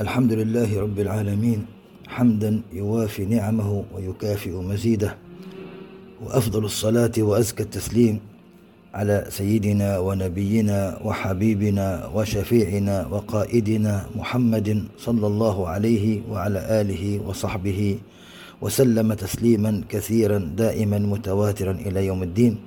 الحمد 0.00 0.32
لله 0.32 0.80
رب 0.80 0.98
العالمين 1.00 1.66
حمدا 2.08 2.60
يوافي 2.72 3.24
نعمه 3.24 3.84
ويكافئ 3.94 4.50
مزيده. 4.50 5.16
وأفضل 6.24 6.64
الصلاة 6.64 7.12
وأزكى 7.18 7.62
التسليم 7.62 8.20
على 8.94 9.24
سيدنا 9.28 9.98
ونبينا 9.98 11.00
وحبيبنا 11.04 12.06
وشفيعنا 12.14 13.06
وقائدنا 13.06 14.06
محمد 14.16 14.84
صلى 14.98 15.26
الله 15.26 15.68
عليه 15.68 16.20
وعلى 16.30 16.80
آله 16.80 17.20
وصحبه 17.26 17.98
وسلم 18.60 19.12
تسليما 19.12 19.82
كثيرا 19.88 20.38
دائما 20.38 20.98
متواترا 20.98 21.72
إلى 21.72 22.06
يوم 22.06 22.22
الدين. 22.22 22.58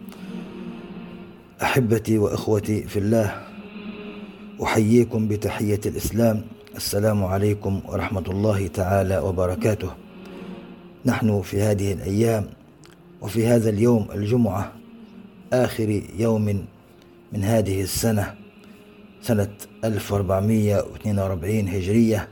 أحبتي 1.61 2.17
وأخوتي 2.17 2.83
في 2.83 2.99
الله 2.99 3.41
أحييكم 4.63 5.27
بتحية 5.27 5.81
الإسلام. 5.85 6.41
السلام 6.79 7.25
عليكم 7.25 7.81
ورحمة 7.87 8.23
الله 8.27 8.67
تعالى 8.67 9.17
وبركاته. 9.17 9.91
نحن 11.05 11.41
في 11.41 11.61
هذه 11.61 11.93
الأيام 11.93 12.45
وفي 13.21 13.47
هذا 13.47 13.69
اليوم 13.69 14.07
الجمعة 14.15 14.71
آخر 15.53 16.03
يوم 16.19 16.65
من 17.33 17.43
هذه 17.43 17.81
السنة 17.81 18.35
سنة 19.21 19.49
1442 19.83 21.67
هجرية. 21.67 22.27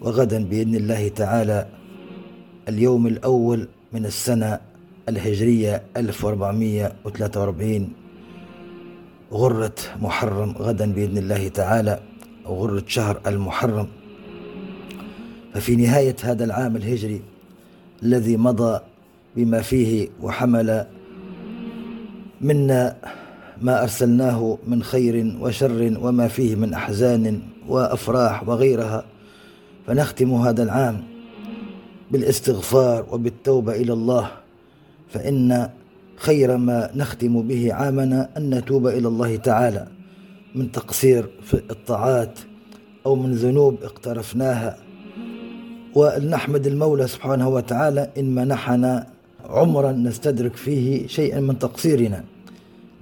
وغدا 0.00 0.44
بإذن 0.44 0.74
الله 0.74 1.08
تعالى 1.08 1.66
اليوم 2.68 3.06
الأول 3.06 3.68
من 3.92 4.06
السنة 4.06 4.60
الهجرية 5.08 5.82
1443 5.96 7.92
غرة 9.32 9.74
محرم 10.00 10.50
غدا 10.50 10.92
بإذن 10.92 11.18
الله 11.18 11.48
تعالى. 11.48 12.00
غرة 12.48 12.82
شهر 12.86 13.20
المحرم. 13.26 13.88
ففي 15.54 15.76
نهاية 15.76 16.16
هذا 16.22 16.44
العام 16.44 16.76
الهجري 16.76 17.22
الذي 18.02 18.36
مضى 18.36 18.80
بما 19.36 19.60
فيه 19.62 20.08
وحمل 20.22 20.86
منا 22.40 22.96
ما 23.60 23.82
أرسلناه 23.82 24.58
من 24.66 24.82
خير 24.82 25.36
وشر 25.40 25.98
وما 26.00 26.28
فيه 26.28 26.56
من 26.56 26.74
أحزان 26.74 27.40
وأفراح 27.68 28.48
وغيرها 28.48 29.04
فنختم 29.86 30.34
هذا 30.34 30.62
العام 30.62 31.02
بالاستغفار 32.10 33.06
وبالتوبة 33.12 33.72
إلى 33.72 33.92
الله. 33.92 34.30
فإن 35.10 35.68
خير 36.16 36.56
ما 36.56 36.90
نختم 36.94 37.42
به 37.42 37.74
عامنا 37.74 38.28
أن 38.36 38.54
نتوب 38.54 38.86
إلى 38.86 39.08
الله 39.08 39.36
تعالى. 39.36 39.95
من 40.56 40.72
تقصير 40.72 41.26
في 41.42 41.54
الطاعات 41.70 42.38
أو 43.06 43.14
من 43.14 43.34
ذنوب 43.34 43.76
اقترفناها. 43.82 44.76
ولنحمد 45.94 46.66
المولى 46.66 47.06
سبحانه 47.06 47.48
وتعالى 47.48 48.10
إن 48.18 48.34
منحنا 48.34 49.06
عمرا 49.48 49.92
نستدرك 49.92 50.56
فيه 50.56 51.06
شيئا 51.06 51.40
من 51.40 51.58
تقصيرنا. 51.58 52.24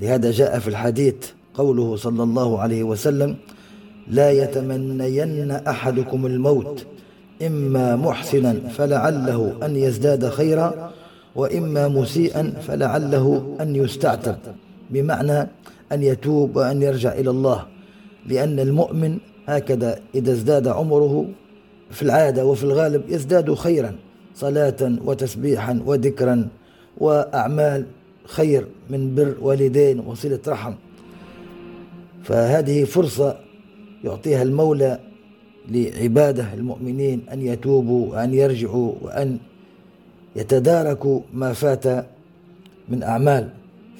لهذا 0.00 0.30
جاء 0.30 0.58
في 0.58 0.68
الحديث 0.68 1.14
قوله 1.54 1.96
صلى 1.96 2.22
الله 2.22 2.60
عليه 2.60 2.82
وسلم 2.82 3.36
لا 4.08 4.30
يتمنين 4.30 5.50
أحدكم 5.50 6.26
الموت 6.26 6.86
إما 7.46 7.96
محسنا 7.96 8.52
فلعله 8.68 9.56
أن 9.62 9.76
يزداد 9.76 10.28
خيرا 10.28 10.92
وإما 11.34 11.88
مسيئا 11.88 12.52
فلعله 12.66 13.56
أن 13.60 13.76
يستعتب. 13.76 14.36
بمعنى 14.90 15.48
أن 15.92 16.02
يتوب 16.02 16.56
وأن 16.56 16.82
يرجع 16.82 17.12
إلى 17.12 17.30
الله. 17.30 17.66
لأن 18.26 18.60
المؤمن 18.60 19.18
هكذا 19.46 20.00
إذا 20.14 20.32
ازداد 20.32 20.68
عمره 20.68 21.28
في 21.90 22.02
العادة 22.02 22.46
وفي 22.46 22.64
الغالب 22.64 23.02
يزداد 23.08 23.54
خيرا 23.54 23.96
صلاة 24.34 24.96
وتسبيحا 25.04 25.82
وذكرا 25.86 26.48
وأعمال 26.98 27.86
خير 28.24 28.66
من 28.90 29.14
بر 29.14 29.34
والدين 29.40 30.00
وصلة 30.00 30.40
رحم. 30.48 30.74
فهذه 32.22 32.84
فرصة 32.84 33.36
يعطيها 34.04 34.42
المولى 34.42 35.00
لعباده 35.68 36.54
المؤمنين 36.54 37.20
أن 37.32 37.42
يتوبوا 37.42 38.12
وأن 38.12 38.34
يرجعوا 38.34 38.92
وأن 39.02 39.38
يتداركوا 40.36 41.20
ما 41.32 41.52
فات 41.52 42.06
من 42.88 43.02
أعمال. 43.02 43.48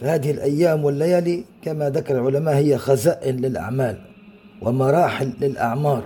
فهذه 0.01 0.31
الأيام 0.31 0.85
والليالي 0.85 1.45
كما 1.63 1.91
ذكر 1.91 2.21
العلماء 2.21 2.55
هي 2.55 2.79
خزائن 2.79 3.37
للأعمال 3.37 3.97
ومراحل 4.63 5.33
للأعمار 5.41 6.05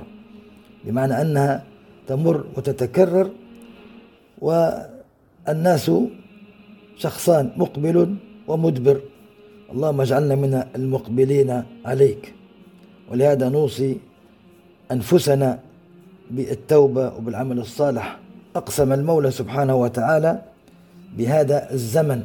بمعنى 0.85 1.23
أنها 1.23 1.65
تمر 2.07 2.45
وتتكرر 2.57 3.31
والناس 4.41 5.91
شخصان 6.97 7.51
مقبل 7.57 8.17
ومدبر. 8.49 9.01
اللهم 9.73 10.01
اجعلنا 10.01 10.35
من 10.35 10.63
المقبلين 10.77 11.63
عليك 11.85 12.35
ولهذا 13.11 13.49
نوصي 13.49 13.97
أنفسنا 14.93 15.59
بالتوبة 16.31 17.17
وبالعمل 17.17 17.59
الصالح. 17.59 18.19
أقسم 18.57 18.93
المولى 18.93 19.31
سبحانه 19.31 19.75
وتعالى 19.75 20.43
بهذا 21.17 21.73
الزمن 21.73 22.23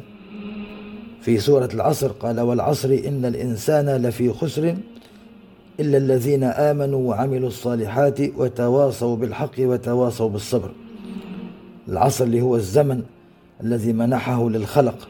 في 1.24 1.40
سورة 1.40 1.70
العصر 1.74 2.08
قال 2.08 2.40
والعصر 2.40 3.00
إن 3.08 3.26
الإنسان 3.26 3.90
لفي 3.90 4.34
خسر 4.34 4.76
إلا 5.80 5.98
الذين 5.98 6.44
آمنوا 6.44 7.10
وعملوا 7.10 7.48
الصالحات 7.48 8.20
وتواصوا 8.38 9.16
بالحق 9.16 9.52
وتواصوا 9.60 10.30
بالصبر. 10.30 10.72
العصر 11.88 12.26
اللي 12.26 12.42
هو 12.42 12.56
الزمن 12.56 13.02
الذي 13.64 13.94
منحه 13.94 14.50
للخلق. 14.50 15.08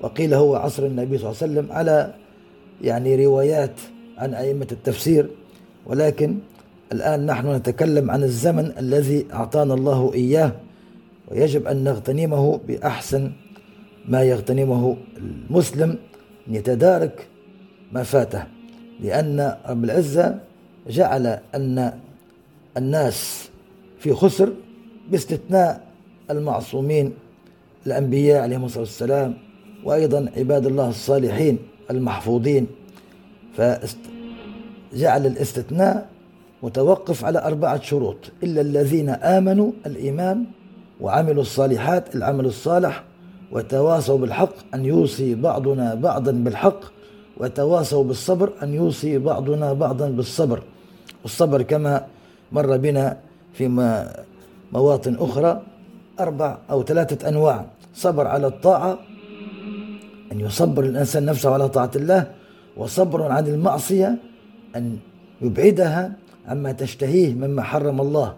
وقيل 0.00 0.34
هو 0.34 0.56
عصر 0.56 0.86
النبي 0.86 1.18
صلى 1.18 1.30
الله 1.30 1.42
عليه 1.42 1.52
وسلم 1.52 1.72
على 1.72 2.14
يعني 2.82 3.26
روايات 3.26 3.80
عن 4.18 4.34
أئمة 4.34 4.66
التفسير. 4.72 5.28
ولكن 5.86 6.38
الآن 6.92 7.26
نحن 7.26 7.54
نتكلم 7.54 8.10
عن 8.10 8.22
الزمن 8.22 8.72
الذي 8.78 9.26
أعطانا 9.32 9.74
الله 9.74 10.14
إياه. 10.14 10.52
ويجب 11.28 11.66
أن 11.66 11.84
نغتنمه 11.84 12.60
بأحسن 12.68 13.32
ما 14.08 14.22
يغتنمه 14.22 14.96
المسلم 15.16 15.98
يتدارك 16.48 17.26
ما 17.92 18.02
فاته 18.02 18.44
لأن 19.00 19.56
رب 19.68 19.84
العزة 19.84 20.38
جعل 20.88 21.38
أن 21.54 21.92
الناس 22.76 23.48
في 23.98 24.12
خسر 24.14 24.52
باستثناء 25.10 25.86
المعصومين 26.30 27.12
الأنبياء 27.86 28.42
عليهم 28.42 28.64
الصلاة 28.64 28.80
والسلام 28.82 29.34
وأيضا 29.84 30.30
عباد 30.36 30.66
الله 30.66 30.88
الصالحين 30.88 31.58
المحفوظين. 31.90 32.66
فجعل 33.56 35.26
الاستثناء 35.26 36.08
متوقف 36.62 37.24
على 37.24 37.38
أربعة 37.38 37.82
شروط 37.82 38.16
إلا 38.42 38.60
الذين 38.60 39.08
آمنوا 39.08 39.72
الإيمان 39.86 40.44
وعملوا 41.00 41.42
الصالحات 41.42 42.16
العمل 42.16 42.46
الصالح 42.46 43.04
وتواصوا 43.52 44.18
بالحق 44.18 44.54
أن 44.74 44.84
يوصي 44.84 45.34
بعضنا 45.34 45.94
بعضا 45.94 46.32
بالحق 46.32 46.80
وتواصوا 47.36 48.04
بالصبر 48.04 48.52
أن 48.62 48.74
يوصي 48.74 49.18
بعضنا 49.18 49.72
بعضا 49.72 50.08
بالصبر. 50.08 50.62
والصبر 51.22 51.62
كما 51.62 52.06
مر 52.52 52.76
بنا 52.76 53.16
في 53.52 53.68
مواطن 54.72 55.14
أخرى 55.20 55.62
أربع 56.20 56.58
أو 56.70 56.82
ثلاثة 56.82 57.28
أنواع. 57.28 57.64
صبر 57.94 58.26
على 58.26 58.46
الطاعة 58.46 58.98
أن 60.32 60.40
يصبر 60.40 60.84
الإنسان 60.84 61.24
نفسه 61.24 61.50
على 61.50 61.68
طاعة 61.68 61.90
الله 61.96 62.32
وصبر 62.76 63.22
عن 63.22 63.46
المعصية 63.46 64.18
أن 64.76 64.98
يبعدها 65.42 66.12
عما 66.48 66.72
تشتهيه 66.72 67.34
مما 67.34 67.62
حرم 67.62 68.00
الله. 68.00 68.34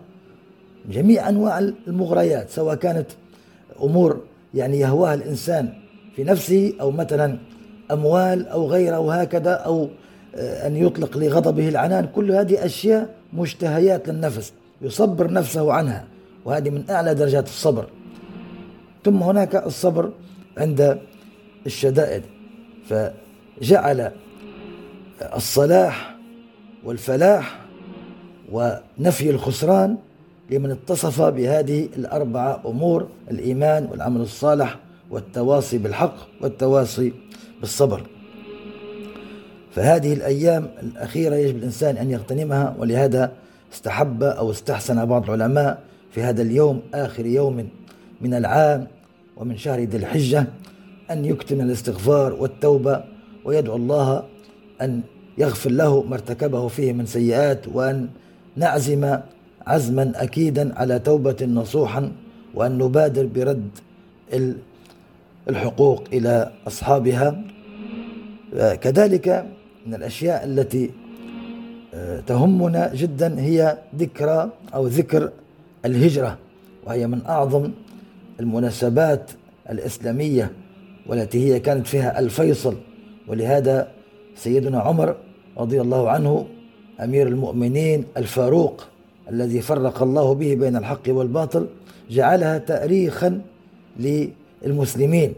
جميع 0.90 1.28
أنواع 1.28 1.58
المغريات 1.58 2.50
سواء 2.50 2.74
كانت 2.74 3.06
أمور 3.82 4.20
يعني 4.54 4.78
يهواها 4.78 5.14
الإنسان 5.14 5.72
في 6.16 6.24
نفسه 6.24 6.72
أو 6.80 6.90
مثلا 6.90 7.38
أموال 7.90 8.48
أو 8.48 8.66
غيره 8.66 8.98
وهكذا 8.98 9.52
أو 9.52 9.88
آه، 10.34 10.66
أن 10.66 10.76
يطلق 10.76 11.18
لغضبه 11.18 11.68
العنان. 11.68 12.08
كل 12.14 12.32
هذه 12.32 12.64
أشياء 12.64 13.14
مشتهيات 13.32 14.08
للنفس 14.08 14.52
يصبر 14.82 15.32
نفسه 15.32 15.72
عنها 15.72 16.04
وهذه 16.44 16.70
من 16.70 16.90
أعلى 16.90 17.14
درجات 17.14 17.46
الصبر. 17.46 17.86
ثم 19.04 19.22
هناك 19.22 19.56
الصبر 19.56 20.12
عند 20.58 20.98
الشدائد 21.66 22.22
فجعل 22.88 24.12
الصلاح 25.36 26.16
والفلاح 26.84 27.60
ونفي 28.52 29.30
الخسران 29.30 29.96
لمن 30.50 30.70
اتصف 30.70 31.22
بهذه 31.22 31.88
الأربعة 31.96 32.60
أمور 32.66 33.08
الإيمان 33.30 33.88
والعمل 33.90 34.20
الصالح 34.20 34.78
والتواصي 35.10 35.78
بالحق 35.78 36.14
والتواصي 36.40 37.12
بالصبر. 37.60 38.02
فهذه 39.74 40.12
الأيام 40.12 40.68
الأخيرة 40.82 41.34
يجب 41.34 41.56
الإنسان 41.56 41.96
أن 41.96 42.10
يغتنمها 42.10 42.74
ولهذا 42.78 43.32
استحب 43.72 44.22
أو 44.22 44.50
استحسن 44.50 45.04
بعض 45.04 45.30
العلماء 45.30 45.82
في 46.10 46.22
هذا 46.22 46.42
اليوم 46.42 46.82
آخر 46.94 47.26
يوم 47.26 47.68
من 48.20 48.34
العام 48.34 48.86
ومن 49.36 49.56
شهر 49.56 49.80
ذي 49.80 49.96
الحجة 49.96 50.46
أن 51.10 51.24
يكتم 51.24 51.60
الاستغفار 51.60 52.32
والتوبة 52.32 53.04
ويدعو 53.44 53.76
الله 53.76 54.24
أن 54.82 55.00
يغفر 55.38 55.70
له 55.70 56.02
ما 56.02 56.14
ارتكبه 56.14 56.68
فيه 56.68 56.92
من 56.92 57.06
سيئات 57.06 57.68
وأن 57.68 58.08
نعزم 58.56 59.18
عزما 59.68 60.12
أكيدا 60.16 60.78
على 60.78 60.98
توبة 60.98 61.36
نصوحا 61.42 62.12
وأن 62.54 62.78
نبادر 62.78 63.26
برد 63.26 63.68
الحقوق 65.48 66.04
إلى 66.12 66.52
أصحابها. 66.66 67.42
كذلك 68.80 69.46
من 69.86 69.94
الأشياء 69.94 70.44
التي 70.44 70.90
آه، 71.94 72.20
تهمنا 72.20 72.94
جدا 72.94 73.40
هي 73.40 73.78
ذكرى 73.96 74.50
أو 74.74 74.86
ذكر 74.86 75.30
الهجرة 75.84 76.38
وهي 76.86 77.06
من 77.06 77.20
أعظم 77.26 77.70
المناسبات 78.40 79.30
الإسلامية 79.70 80.50
والتي 81.06 81.38
هي 81.54 81.60
كانت 81.60 81.86
فيها 81.86 82.18
الفيصل. 82.18 82.74
ولهذا 83.28 83.88
سيدنا 84.36 84.80
عمر 84.80 85.16
رضي 85.58 85.80
الله 85.80 86.10
عنه 86.10 86.46
أمير 87.00 87.28
المؤمنين 87.28 88.04
الفاروق 88.16 88.84
الذي 89.30 89.60
فرق 89.60 90.02
الله 90.02 90.34
به 90.34 90.54
بين 90.54 90.76
الحق 90.76 91.02
والباطل 91.08 91.66
جعلها 92.10 92.58
تاريخا 92.58 93.40
للمسلمين 94.00 95.32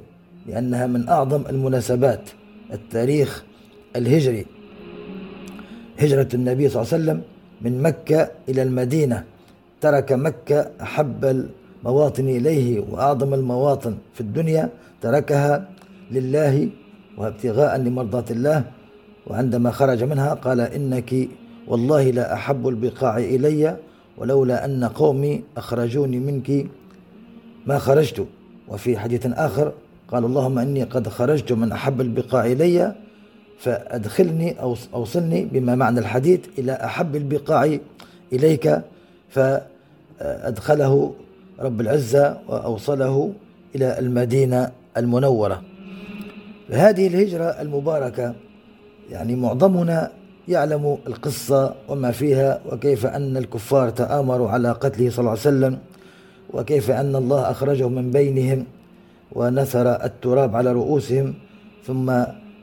لأنها 0.46 0.86
من 0.86 1.08
أعظم 1.08 1.42
المناسبات 1.50 2.30
التاريخ 2.72 3.44
الهجري. 3.96 4.46
هجرة 5.98 6.28
النبي 6.34 6.68
صلى 6.68 6.82
الله 6.82 6.92
عليه 6.92 7.04
وسلم 7.04 7.22
من 7.60 7.82
مكة 7.82 8.30
إلى 8.48 8.62
المدينة 8.62 9.24
ترك 9.80 10.12
مكة 10.12 10.70
أحب 10.82 11.24
المواطن 11.84 12.28
إليه 12.28 12.80
وأعظم 12.90 13.34
المواطن 13.34 13.96
في 14.14 14.20
الدنيا 14.20 14.68
تركها 15.02 15.68
لله 16.10 16.68
وابتغاء 17.18 17.76
لمرضاة 17.78 18.24
الله. 18.30 18.64
وعندما 19.26 19.70
خرج 19.70 20.04
منها 20.04 20.34
قال 20.34 20.60
إنك 20.60 21.28
والله 21.66 22.10
لا 22.10 22.34
أحب 22.34 22.68
البقاع 22.68 23.18
إلي 23.18 23.76
ولولا 24.18 24.64
أن 24.64 24.84
قومي 24.84 25.42
أخرجوني 25.56 26.18
منك 26.18 26.66
ما 27.66 27.78
خرجت. 27.78 28.26
وفي 28.68 28.98
حديث 28.98 29.26
آخر 29.26 29.72
قال 30.08 30.24
اللهم 30.24 30.58
إني 30.58 30.82
قد 30.82 31.08
خرجت 31.08 31.52
من 31.52 31.72
أحب 31.72 32.00
البقاع 32.00 32.46
إلي 32.46 32.94
فأدخلني 33.58 34.60
أو 34.60 34.76
أوصلني 34.94 35.44
بما 35.44 35.74
معنى 35.74 36.00
الحديث 36.00 36.40
إلى 36.58 36.72
أحب 36.72 37.16
البقاع 37.16 37.78
إليك 38.32 38.82
فأدخله 39.28 41.14
رب 41.60 41.80
العزة 41.80 42.38
وأوصله 42.48 43.32
إلى 43.74 43.98
المدينة 43.98 44.70
المنورة. 44.96 45.62
هذه 46.70 47.06
الهجرة 47.06 47.44
المباركة 47.44 48.34
يعني 49.10 49.36
معظمنا 49.36 50.10
يعلم 50.50 50.98
القصة 51.06 51.74
وما 51.88 52.10
فيها 52.10 52.60
وكيف 52.72 53.06
أن 53.06 53.36
الكفار 53.36 53.90
تآمروا 53.90 54.50
على 54.50 54.72
قتله 54.72 55.10
صلى 55.10 55.18
الله 55.18 55.30
عليه 55.30 55.40
وسلم 55.40 55.78
وكيف 56.52 56.90
أن 56.90 57.16
الله 57.16 57.50
أخرجه 57.50 57.88
من 57.88 58.10
بينهم 58.10 58.66
ونثر 59.32 60.04
التراب 60.04 60.56
على 60.56 60.72
رؤوسهم 60.72 61.34
ثم 61.86 62.12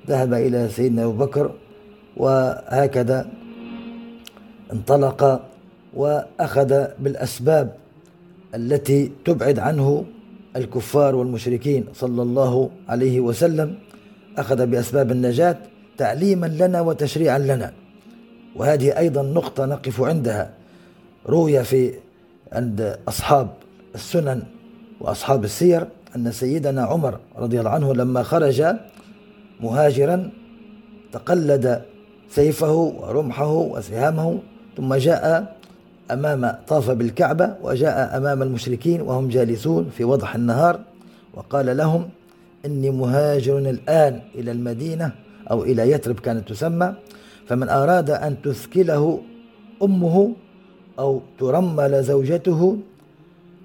ذهب 0.07 0.33
إلى 0.33 0.69
سيدنا 0.69 1.03
أبو 1.03 1.11
بكر 1.11 1.51
وهكذا 2.17 3.27
انطلق 4.73 5.41
وأخذ 5.93 6.85
بالأسباب 6.99 7.75
التي 8.55 9.11
تبعد 9.25 9.59
عنه 9.59 10.05
الكفار 10.55 11.15
والمشركين 11.15 11.85
صلى 11.93 12.21
الله 12.21 12.69
عليه 12.89 13.19
وسلم. 13.19 13.75
أخذ 14.37 14.65
بأسباب 14.65 15.11
النجاة 15.11 15.57
تعليما 15.97 16.47
لنا 16.47 16.81
وتشريعا 16.81 17.39
لنا. 17.39 17.73
وهذه 18.55 18.97
أيضا 18.97 19.21
نقطة 19.21 19.65
نقف 19.65 20.01
عندها 20.01 20.53
روي 21.27 21.63
في 21.63 21.93
عند 22.51 22.97
أصحاب 23.07 23.49
السنن 23.95 24.43
وأصحاب 25.01 25.43
السير 25.43 25.87
أن 26.15 26.31
سيدنا 26.31 26.81
عمر 26.81 27.19
رضي 27.37 27.59
الله 27.59 27.69
عنه 27.69 27.93
لما 27.93 28.23
خرج 28.23 28.63
مهاجرا 29.59 30.29
تقلد 31.11 31.81
سيفه 32.29 32.71
ورمحه 32.71 33.51
وسهامه 33.51 34.39
ثم 34.77 34.93
جاء 34.95 35.55
أمام 36.11 36.55
طاف 36.67 36.91
بالكعبة 36.91 37.55
وجاء 37.63 38.17
أمام 38.17 38.41
المشركين 38.41 39.01
وهم 39.01 39.27
جالسون 39.27 39.89
في 39.97 40.03
وضح 40.03 40.35
النهار 40.35 40.79
وقال 41.33 41.77
لهم 41.77 42.09
إني 42.65 42.89
مهاجر 42.89 43.57
الآن 43.57 44.21
إلى 44.35 44.51
المدينة 44.51 45.11
أو 45.51 45.63
إلى 45.63 45.91
يثرب 45.91 46.19
كانت 46.19 46.49
تسمى 46.49 46.93
فمن 47.47 47.69
أراد 47.69 48.09
أن 48.09 48.41
تثكله 48.41 49.21
أمه 49.83 50.31
أو 50.99 51.21
ترمل 51.39 52.03
زوجته 52.03 52.77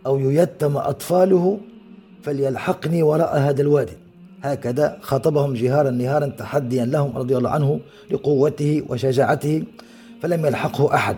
أو 0.06 0.18
ييتم 0.18 0.76
أطفاله 0.76 1.58
فليلحقني 2.22 3.02
وراء 3.02 3.38
هذا 3.38 3.62
الوادي. 3.62 3.92
هكذا 4.42 4.98
خاطبهم 5.00 5.54
جهارا 5.54 5.90
نهارا 5.90 6.26
تحديا 6.26 6.84
لهم 6.84 7.18
رضي 7.18 7.36
الله 7.36 7.50
عنه 7.50 7.80
لقوته 8.10 8.82
وشجاعته 8.88 9.64
فلم 10.22 10.46
يلحقه 10.46 10.94
أحد. 10.94 11.16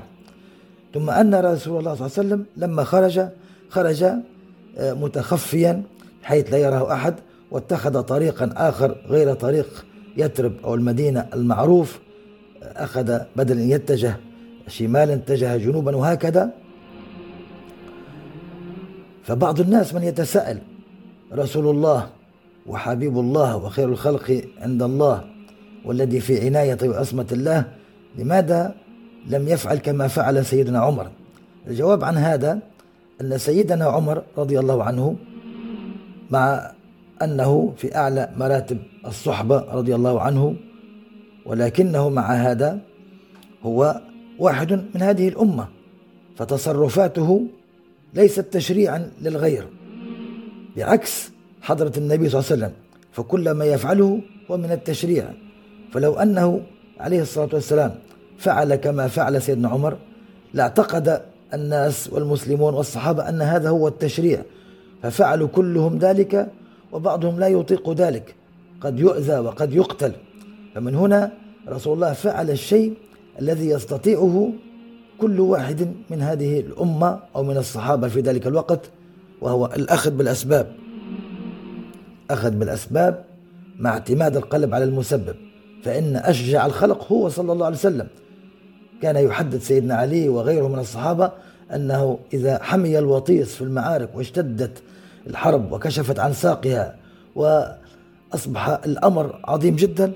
ثم 0.94 1.10
أن 1.10 1.34
رسول 1.34 1.78
الله 1.78 1.94
صلى 1.94 2.06
الله 2.06 2.18
عليه 2.18 2.28
وسلم 2.28 2.44
لما 2.56 2.84
خرج 2.84 3.28
خرج 3.68 4.02
آه، 4.78 4.92
متخفيا 4.92 5.82
حيث 6.22 6.52
لا 6.52 6.58
يراه 6.58 6.92
أحد 6.92 7.14
واتخذ 7.50 8.02
طريقا 8.02 8.50
آخر 8.56 8.96
غير 9.08 9.34
طريق 9.34 9.84
يترب 10.16 10.52
أو 10.64 10.74
المدينة 10.74 11.26
المعروف 11.34 12.00
أخذ 12.62 13.18
بدل 13.36 13.58
أن 13.58 13.70
يتجه 13.70 14.16
شمالا 14.68 15.14
اتجه 15.14 15.56
جنوبا 15.56 15.96
وهكذا. 15.96 16.50
فبعض 19.24 19.60
الناس 19.60 19.94
من 19.94 20.02
يتساءل 20.02 20.58
رسول 21.32 21.68
الله 21.68 22.08
وحبيب 22.66 23.18
الله 23.18 23.56
وخير 23.56 23.88
الخلق 23.88 24.44
عند 24.60 24.82
الله 24.82 25.24
والذي 25.84 26.20
في 26.20 26.46
عناية 26.46 26.78
وعصمة 26.82 27.26
الله 27.32 27.64
لماذا 28.18 28.74
لم 29.26 29.48
يفعل 29.48 29.76
كما 29.76 30.08
فعل 30.08 30.44
سيدنا 30.44 30.78
عمر؟ 30.78 31.10
الجواب 31.66 32.04
عن 32.04 32.16
هذا 32.16 32.58
أن 33.20 33.38
سيدنا 33.38 33.84
عمر 33.84 34.22
رضي 34.38 34.58
الله 34.58 34.84
عنه 34.84 35.16
مع 36.30 36.72
أنه 37.22 37.72
في 37.76 37.96
أعلى 37.96 38.30
مراتب 38.36 38.78
الصحبة 39.06 39.58
رضي 39.72 39.94
الله 39.94 40.20
عنه 40.20 40.56
ولكنه 41.46 42.08
مع 42.08 42.32
هذا 42.32 42.78
هو 43.62 44.00
واحد 44.38 44.72
من 44.72 45.02
هذه 45.02 45.28
الأمة 45.28 45.68
فتصرفاته 46.36 47.46
ليست 48.14 48.40
تشريعا 48.40 49.10
للغير. 49.22 49.66
بعكس 50.76 51.30
حضرة 51.62 51.92
النبي 51.96 52.28
صلى 52.28 52.40
الله 52.40 52.50
عليه 52.50 52.62
وسلم 52.62 52.72
فكل 53.12 53.50
ما 53.50 53.64
يفعله 53.64 54.20
هو 54.50 54.56
من 54.56 54.72
التشريع. 54.72 55.28
فلو 55.92 56.14
أنه 56.14 56.62
عليه 57.00 57.22
الصلاة 57.22 57.48
والسلام 57.52 57.94
فعل 58.38 58.74
كما 58.74 59.08
فعل 59.08 59.42
سيدنا 59.42 59.68
عمر 59.68 59.96
لاعتقد 60.54 61.22
الناس 61.54 62.12
والمسلمون 62.12 62.74
والصحابة 62.74 63.28
أن 63.28 63.42
هذا 63.42 63.68
هو 63.68 63.88
التشريع 63.88 64.42
ففعلوا 65.02 65.48
كلهم 65.48 65.98
ذلك 65.98 66.48
وبعضهم 66.94 67.40
لا 67.40 67.48
يطيق 67.48 67.90
ذلك. 67.90 68.34
قد 68.80 68.98
يؤذى 68.98 69.38
وقد 69.38 69.74
يقتل. 69.74 70.12
فمن 70.74 70.94
هنا 70.94 71.32
رسول 71.68 71.94
الله 71.94 72.12
فعل 72.12 72.50
الشيء 72.50 72.94
الذي 73.40 73.68
يستطيعه 73.68 74.52
كل 75.18 75.40
واحد 75.40 75.92
من 76.10 76.22
هذه 76.22 76.60
الأمة 76.60 77.18
أو 77.36 77.42
من 77.42 77.56
الصحابة 77.56 78.08
في 78.08 78.20
ذلك 78.20 78.46
الوقت 78.46 78.80
وهو 79.40 79.66
الأخذ 79.66 80.10
بالأسباب. 80.10 80.72
أخذ 82.30 82.50
بالأسباب 82.50 83.24
مع 83.78 83.90
اعتماد 83.90 84.36
القلب 84.36 84.74
على 84.74 84.84
المسبب. 84.84 85.34
فإن 85.82 86.16
أشجع 86.16 86.66
الخلق 86.66 87.12
هو 87.12 87.28
صلى 87.28 87.52
الله 87.52 87.66
عليه 87.66 87.76
وسلم. 87.76 88.06
كان 89.02 89.16
يحدث 89.16 89.66
سيدنا 89.66 89.94
علي 89.94 90.28
وغيره 90.28 90.68
من 90.68 90.78
الصحابة 90.78 91.32
أنه 91.74 92.18
إذا 92.34 92.62
حمي 92.62 92.98
الوطيس 92.98 93.54
في 93.54 93.62
المعارك 93.62 94.08
واشتدت 94.14 94.82
الحرب 95.26 95.72
وكشفت 95.72 96.18
عن 96.18 96.32
ساقها 96.32 96.96
وأصبح 97.34 98.68
الأمر 98.68 99.40
عظيم 99.44 99.76
جدا. 99.76 100.12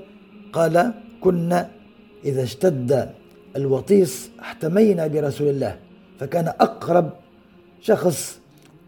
قال 0.53 0.93
كنا 1.21 1.71
إذا 2.25 2.43
اشتد 2.43 3.11
الوطيس 3.57 4.31
احتمينا 4.41 5.07
برسول 5.07 5.49
الله 5.49 5.79
فكان 6.21 6.49
أقرب 6.49 7.11
شخص 7.81 8.39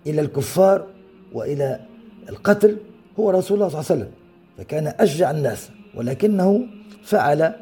إلى 0.06 0.20
الكفار 0.20 0.86
وإلى 1.32 1.80
القتل 2.28 2.76
هو 3.20 3.30
رسول 3.30 3.56
الله 3.56 3.68
صلى 3.68 3.80
الله 3.80 3.90
عليه 3.90 4.00
وسلم 4.00 4.12
فكان 4.58 4.86
أشجع 5.00 5.30
الناس 5.30 5.70
ولكنه 5.94 6.66
فعل 7.02 7.52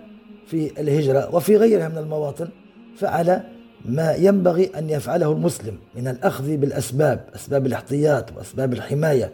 في 0.46 0.80
الهجرة 0.80 1.34
وفي 1.34 1.56
غيرها 1.56 1.88
من 1.88 1.98
المواطن 1.98 2.48
فعل 2.96 3.42
ما 3.84 4.14
ينبغي 4.14 4.70
أن 4.78 4.90
يفعله 4.90 5.32
المسلم 5.32 5.78
من 5.94 6.08
الأخذ 6.08 6.56
بالأسباب 6.56 7.28
أسباب 7.34 7.66
الاحتياط 7.66 8.32
وأسباب 8.36 8.72
الحماية 8.72 9.32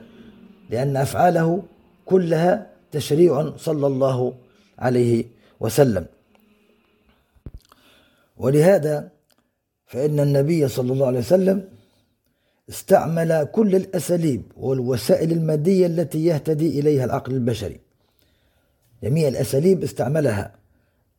لأن 0.71 0.97
أفعاله 0.97 1.63
كلها 2.07 2.67
تشريع 2.93 3.57
صلى 3.57 3.87
الله 3.87 4.35
عليه 4.79 5.25
وسلم. 5.61 6.07
ولهذا 8.37 9.09
فإن 9.87 10.21
النبي 10.21 10.69
صلى 10.69 10.93
الله 10.93 11.07
عليه 11.07 11.19
وسلم 11.19 11.69
استعمل 12.69 13.49
كل 13.53 13.77
الأساليب 13.77 14.43
والوسائل 14.57 15.33
المادية 15.33 15.87
التي 15.87 16.25
يهتدي 16.25 16.81
إليها 16.81 17.05
العقل 17.05 17.33
البشري. 17.35 17.81
جميع 19.03 19.29
الأساليب 19.29 19.83
استعملها 19.83 20.55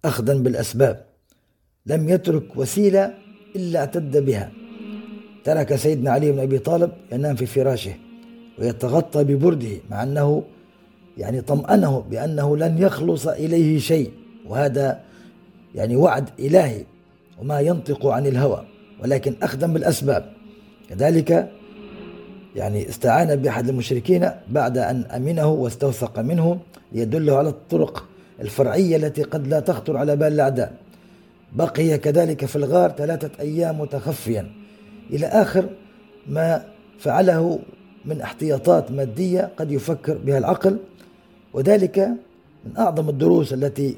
أخذا 0.05 0.34
بالأسباب. 0.34 1.04
لم 1.88 2.10
يترك 2.10 2.44
وسيلة 2.58 3.13
إلا 3.56 3.80
اعتد 3.80 4.25
بها. 4.25 4.51
ترك 5.44 5.75
سيدنا 5.75 6.12
علي 6.12 6.32
بن 6.32 6.39
أبي 6.39 6.60
طالب 6.60 6.92
ينام 7.12 7.36
في 7.36 7.46
فراشه 7.46 7.94
ويتغطى 8.60 9.24
ببرده 9.24 9.77
مع 9.89 10.04
أنه 10.04 10.44
يعني 11.18 11.42
طمأنه 11.42 12.00
بأنه 12.12 12.58
لن 12.58 12.77
يخلص 12.77 13.27
إليه 13.27 13.80
شيء 13.80 14.12
وهذا 14.48 15.00
يعني 15.75 15.96
وعد 15.96 16.30
إلهي 16.39 16.84
وما 17.42 17.60
ينطق 17.60 18.06
عن 18.06 18.27
الهوى 18.27 18.65
ولكن 19.04 19.36
أخذا 19.44 19.68
بالأسباب. 19.68 20.32
كذلك 20.89 21.51
يعني 22.56 22.89
استعان 22.89 23.36
بأحد 23.36 23.70
المشركين 23.70 24.30
بعد 24.50 24.77
أن 24.77 25.04
أمنه 25.04 25.48
واستوثق 25.48 26.20
منه 26.20 26.60
ليدله 26.92 27.38
على 27.38 27.50
الطرق 27.50 28.06
الفرعية 28.42 28.96
التي 28.96 29.24
قد 29.24 29.48
لا 29.48 29.60
تخطر 29.60 29.98
على 29.98 30.15
بال 30.15 30.34
الأعداء. 30.34 30.85
بقي 31.55 31.97
كذلك 31.97 32.45
في 32.45 32.55
الغار 32.55 32.89
ثلاثة 32.91 33.29
أيام 33.39 33.81
متخفيا. 33.81 34.51
إلى 35.12 35.25
آخر 35.25 35.69
ما 36.27 36.65
فعله 37.00 37.59
من 38.05 38.21
احتياطات 38.21 38.91
مادية 38.91 39.51
قد 39.57 39.71
يفكر 39.71 40.17
بها 40.17 40.38
العقل 40.38 40.77
وذلك 41.53 42.00
من 42.65 42.77
أعظم 42.77 43.09
الدروس 43.09 43.53
التي 43.53 43.95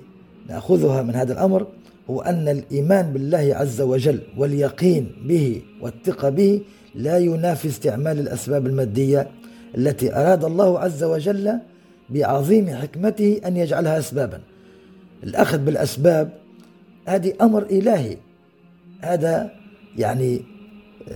نأخذها 0.50 1.02
من 1.02 1.16
هذا 1.16 1.34
الأمر 1.34 1.68
هو 2.10 2.22
أن 2.22 2.48
الإيمان 2.48 3.14
بالله 3.14 3.52
عز 3.56 3.82
وجل 3.82 4.20
واليقين 4.38 5.12
به 5.26 5.62
والثقة 5.82 6.30
به 6.30 6.62
لا 6.96 7.18
ينافي 7.18 7.68
استعمال 7.68 8.20
الأسباب 8.20 8.68
المادية 8.68 9.28
التي 9.78 10.16
أراد 10.16 10.46
الله 10.46 10.80
عز 10.80 11.04
وجل 11.04 11.54
بعظيم 12.10 12.70
حكمته 12.70 13.42
أن 13.46 13.58
يجعلها 13.58 14.00
أسبابا. 14.00 14.40
الأخذ 15.24 15.58
بالأسباب 15.58 16.30
هذه 17.08 17.34
أمر 17.42 17.64
إلهي. 17.64 18.18
هذا 19.02 19.52
يعني 19.98 20.42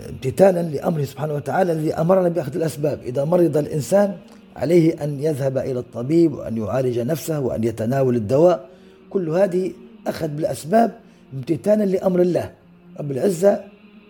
امتثالا 0.09 0.61
لأمره 0.61 1.03
سبحانه 1.03 1.33
وتعالى 1.33 1.71
الذي 1.71 1.93
أمرنا 1.93 2.29
بأخذ 2.29 2.55
الأسباب. 2.55 2.99
إذا 3.03 3.23
مرض 3.23 3.57
الإنسان 3.57 4.17
عليه 4.55 5.03
أن 5.03 5.23
يذهب 5.23 5.57
إلى 5.57 5.79
الطبيب 5.79 6.33
وأن 6.33 6.57
يعالج 6.57 6.99
نفسه 6.99 7.39
وأن 7.39 7.63
يتناول 7.63 8.15
الدواء. 8.15 8.69
كل 9.09 9.29
هذه 9.29 9.71
أخذ 10.07 10.27
بالأسباب 10.27 10.91
امتثالا 11.33 11.83
لأمر 11.83 12.21
الله. 12.21 12.51
رب 12.99 13.11
العزة 13.11 13.63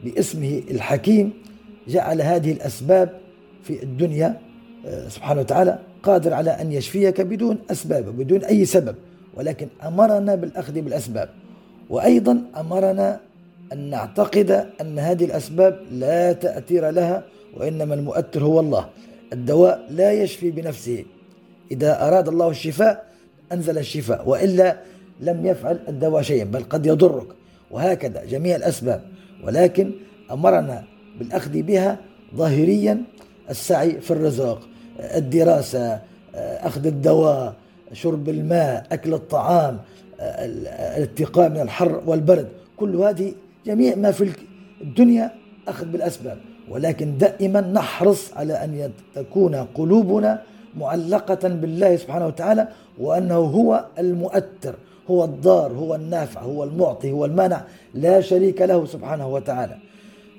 باسمه 0.03 0.63
الحكيم 0.71 1.33
جعل 1.87 2.21
هذه 2.21 2.51
الأسباب 2.51 3.09
في 3.63 3.83
الدنيا 3.83 4.37
آه، 4.85 5.07
سبحانه 5.07 5.41
وتعالى 5.41 5.79
قادر 6.03 6.33
على 6.33 6.51
أن 6.51 6.71
يشفيك 6.71 7.21
بدون 7.21 7.57
أسباب 7.71 8.17
بدون 8.17 8.43
أي 8.43 8.65
سبب. 8.65 8.95
ولكن 9.33 9.67
أمرنا 9.83 10.35
بالأخذ 10.35 10.81
بالأسباب. 10.81 11.29
وأيضا 11.91 12.41
أمرنا 12.57 13.19
أن 13.73 13.89
نعتقد 13.89 14.51
أن 14.81 14.99
هذه 14.99 15.25
الأسباب 15.25 15.79
لا 15.91 16.33
تأثير 16.33 16.89
لها 16.89 17.23
وإنما 17.57 17.93
المؤثر 17.95 18.43
هو 18.43 18.59
الله. 18.59 18.89
الدواء 19.33 19.85
لا 19.89 20.11
يشفي 20.11 20.51
بنفسه. 20.51 21.05
إذا 21.71 22.07
أراد 22.07 22.27
الله 22.27 22.49
الشفاء 22.49 23.05
أنزل 23.51 23.77
الشفاء 23.77 24.29
وإلا 24.29 24.77
لم 25.19 25.45
يفعل 25.45 25.79
الدواء 25.87 26.21
شيئا 26.21 26.43
بل 26.43 26.63
قد 26.63 26.85
يضرك. 26.85 27.27
وهكذا 27.71 28.25
جميع 28.25 28.55
الأسباب. 28.55 29.01
ولكن 29.43 29.91
أمرنا 30.31 30.83
بالأخذ 31.19 31.61
بها 31.61 31.97
ظاهريا 32.35 33.03
السعي 33.49 34.01
في 34.01 34.11
الرزق 34.11 34.59
الدراسة 34.99 36.01
أخذ 36.35 36.85
الدواء 36.85 37.53
شرب 37.93 38.29
الماء 38.29 38.87
أكل 38.91 39.13
الطعام 39.13 39.79
الاتقاء 40.21 41.49
من 41.49 41.59
الحر 41.59 42.01
والبرد. 42.05 42.47
كل 42.77 42.95
هذه 42.95 43.33
جميع 43.65 43.95
ما 43.95 44.11
في 44.11 44.29
الدنيا 44.81 45.31
أخذ 45.67 45.85
بالأسباب. 45.85 46.37
ولكن 46.69 47.17
دائما 47.17 47.61
نحرص 47.61 48.33
على 48.33 48.53
أن 48.53 48.91
تكون 49.15 49.55
قلوبنا 49.55 50.41
معلقة 50.77 51.49
بالله 51.49 51.95
سبحانه 51.95 52.27
وتعالى 52.27 52.67
وأنه 52.99 53.35
هو 53.35 53.85
المؤثر 53.99 54.75
هو 55.09 55.23
الضار 55.23 55.71
هو 55.71 55.95
النافع 55.95 56.41
هو 56.41 56.63
المعطي 56.63 57.11
هو 57.11 57.25
المانع. 57.25 57.63
لا 57.93 58.21
شريك 58.21 58.61
له 58.61 58.85
سبحانه 58.85 59.27
وتعالى. 59.27 59.77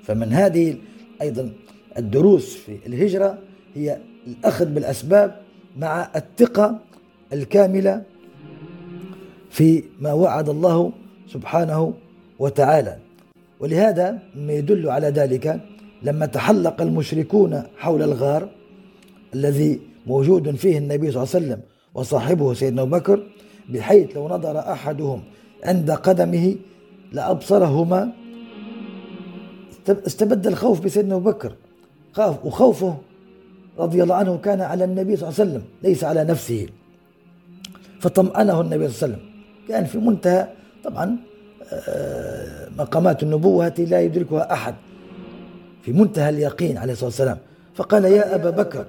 فمن 0.03 0.33
هذه 0.33 0.75
أيضا 1.21 1.49
الدروس 1.97 2.55
في 2.55 2.77
الهجرة 2.87 3.37
هي 3.75 3.97
الأخذ 4.27 4.65
بالأسباب 4.65 5.35
مع 5.77 6.09
الثقة 6.15 6.79
الكاملة 7.33 8.01
في 9.53 9.83
ما 10.01 10.13
وعد 10.13 10.49
الله 10.49 10.91
سبحانه 11.29 11.93
وتعالى. 12.39 12.97
ولهذا 13.59 14.19
ما 14.35 14.53
يدل 14.53 14.89
على 14.89 15.07
ذلك 15.07 15.61
لما 16.03 16.25
تحلق 16.25 16.81
المشركون 16.81 17.63
حول 17.77 18.01
الغار 18.03 18.49
الذي 19.33 19.79
موجود 20.07 20.55
فيه 20.55 20.77
النبي 20.77 21.11
صلى 21.11 21.23
الله 21.23 21.35
عليه 21.35 21.45
وسلم 21.45 21.59
وصاحبه 21.93 22.53
سيدنا 22.53 22.81
أبو 22.81 22.91
بكر 22.97 23.23
بحيث 23.69 24.15
لو 24.15 24.27
نظر 24.27 24.59
أحدهم 24.59 25.23
عند 25.63 25.91
قدمه 25.91 26.55
لأبصرهما 27.11 28.11
استبد 29.87 30.47
الخوف 30.47 30.81
بسيدنا 30.81 31.15
أبو 31.15 31.29
بكر. 31.29 31.55
خاف 32.13 32.45
وخوفه 32.45 32.97
رضي 33.79 34.03
الله 34.03 34.15
عنه 34.15 34.37
كان 34.37 34.61
على 34.61 34.83
النبي 34.83 35.15
صلى 35.15 35.29
الله 35.29 35.39
عليه 35.39 35.49
وسلم 35.49 35.63
ليس 35.83 36.03
على 36.03 36.23
نفسه. 36.23 36.67
فطمأنه 37.99 38.61
النبي 38.61 38.89
صلى 38.89 38.95
الله 38.95 39.03
عليه 39.03 39.13
وسلم. 39.13 39.32
كان 39.67 39.85
في 39.85 39.97
منتهى 39.97 40.47
طبعا 40.83 41.17
آه، 41.73 42.69
مقامات 42.77 43.23
النبوة 43.23 43.73
لا 43.77 44.01
يدركها 44.01 44.53
أحد 44.53 44.75
في 45.81 45.91
منتهى 45.93 46.29
اليقين 46.29 46.77
عليه 46.77 46.93
الصلاة 46.93 47.07
والسلام. 47.07 47.37
فقال 47.75 48.05
يا 48.05 48.35
أبا 48.35 48.49
بكر 48.49 48.85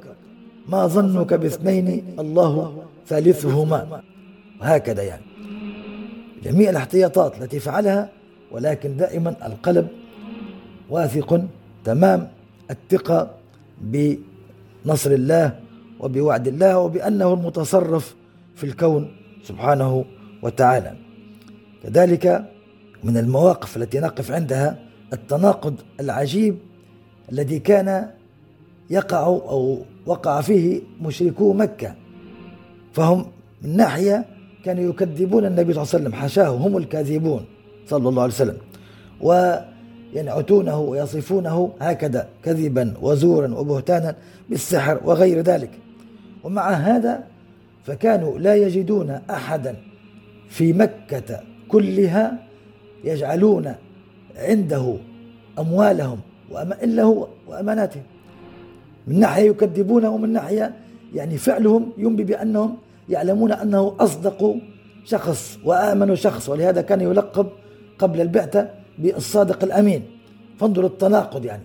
ما 0.69 0.87
ظنك 0.87 1.35
باثنين 1.35 2.14
الله 2.19 2.83
ثالثهما. 3.07 4.02
وهكذا 4.61 5.02
يعني. 5.02 5.23
جميع 6.45 6.71
الاحتياطات 6.71 7.43
التي 7.43 7.61
فعلها 7.61 8.09
ولكن 8.52 8.97
دائما 8.97 9.47
القلب 9.47 9.88
واثق 10.90 11.45
تمام 11.85 12.28
الثقة 12.71 13.31
بنصر 13.81 15.11
الله 15.11 15.59
وبوعد 16.00 16.49
الله 16.49 16.78
وبأنه 16.78 17.35
المتصرف 17.35 18.14
في 18.54 18.64
الكون 18.64 19.16
سبحانه 19.43 20.04
وتعالى. 20.44 20.92
كذلك 21.82 22.44
من 23.04 23.16
المواقف 23.16 23.76
التي 23.76 24.00
نقف 24.00 24.30
عندها 24.32 24.78
التناقض 25.12 25.74
العجيب 26.00 26.58
الذي 27.32 27.58
كان 27.58 28.10
يقع 28.90 29.26
أو 29.26 29.82
وقع 30.06 30.40
فيه 30.40 30.80
مشركو 31.00 31.52
مكة. 31.52 31.94
فهم 32.92 33.26
من 33.62 33.76
ناحية 33.76 34.24
كانوا 34.64 34.90
يكذبون 34.90 35.44
النبي 35.44 35.72
صلى 35.72 35.82
الله 35.82 35.94
عليه 35.94 36.04
وسلم 36.04 36.12
حاشاه 36.12 36.48
هم 36.48 36.76
الكاذبون 36.76 37.44
صلى 37.86 38.08
الله 38.08 38.22
عليه 38.22 38.32
وسلم. 38.32 38.56
وينعتونه 39.20 40.80
ويصفونه 40.80 41.72
هكذا 41.80 42.28
كذبا 42.42 42.94
وزورا 43.02 43.54
وبهتانا 43.54 44.16
بالسحر 44.48 45.00
وغير 45.04 45.40
ذلك. 45.40 45.70
ومع 46.44 46.70
هذا 46.70 47.24
فكانوا 47.84 48.38
لا 48.38 48.54
يجدون 48.54 49.10
احدا 49.10 49.76
في 50.54 50.73
مكة 50.73 51.40
كلها 51.68 52.38
يجعلون 53.04 53.75
عنده 54.37 54.96
أموالهم 55.58 56.20
الا 56.82 57.02
هو 57.02 57.28
وأماناتهم. 57.46 58.02
من 59.06 59.20
ناحية 59.20 59.50
يكذبونه 59.50 60.11
ومن 60.11 60.32
ناحية 60.32 60.75
يعني 61.14 61.37
فعلهم 61.37 61.92
ينبي 61.99 62.25
بأنهم 62.25 62.76
يعلمون 63.08 63.52
أنه 63.52 63.96
أصدق 64.00 64.56
شخص 65.04 65.58
وآمن 65.64 66.16
شخص 66.16 66.49
ولهذا 66.49 66.80
كان 66.80 67.00
يلقب 67.00 67.46
قبل 67.99 68.20
البعثة 68.20 68.68
بالصادق 68.99 69.64
الأمين. 69.64 70.02
فانظروا 70.58 70.88
التناقض 70.88 71.44
يعني 71.44 71.62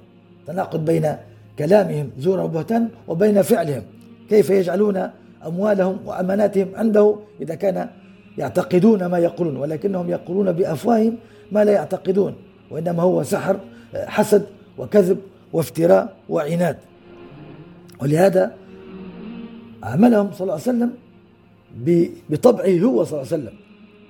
تناقض 0.47 0.85
بين 0.85 1.15
كلامهم 1.59 2.09
زورا 2.17 2.43
وبهتان 2.43 2.89
وبين 3.07 3.41
فعلهم. 3.41 3.83
كيف 4.29 4.49
يجعلون 4.49 5.09
أموالهم 5.45 5.99
وأماناتهم 6.05 6.67
عنده؟ 6.75 7.15
إذا 7.41 7.55
كان 7.55 7.89
يعتقدون 8.37 9.05
ما 9.05 9.19
يقولون 9.19 9.57
ولكنهم 9.57 10.09
يقولون 10.09 10.51
بأفواههم 10.51 11.15
ما 11.51 11.65
لا 11.65 11.71
يعتقدون 11.71 12.35
وإنما 12.71 13.03
هو 13.03 13.23
سحر 13.23 13.59
حسد 13.95 14.45
وكذب 14.77 15.17
وافتراء 15.53 16.15
وعناد. 16.29 16.77
ولهذا 18.01 18.55
عملهم 19.83 20.31
صلى 20.31 20.41
الله 20.41 20.53
عليه 20.53 20.63
وسلم 20.63 20.91
بطبعه 22.29 22.77
هو 22.79 23.03
صلى 23.03 23.21
الله 23.21 23.31
عليه 23.31 23.43
وسلم 23.43 23.53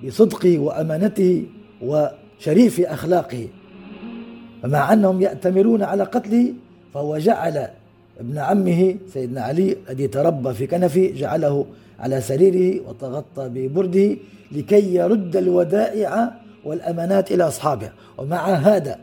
بصدقه 0.04 0.58
وأمانته 0.58 1.46
وشريف 1.82 2.80
أخلاقه. 2.80 3.48
فمع 4.62 4.92
أنهم 4.92 5.22
يأتمرون 5.22 5.82
على 5.82 6.02
قتله 6.02 6.52
فهو 6.94 7.18
جعل 7.18 7.68
ابن 8.20 8.38
عمه 8.38 8.96
سيدنا 9.12 9.40
علي 9.40 9.76
الذي 9.90 10.06
تربى 10.08 10.54
في 10.54 10.66
كنفه 10.66 11.12
جعله 11.16 11.66
على 11.98 12.20
سريره 12.20 12.88
وتغطى 12.88 13.48
ببرده 13.48 14.16
لكي 14.52 14.94
يرد 14.94 15.36
الودائع 15.36 16.32
والأمانات 16.64 17.32
إلى 17.32 17.48
أصحابها 17.48 17.92
ومع 18.18 18.48
هذا 18.48 18.98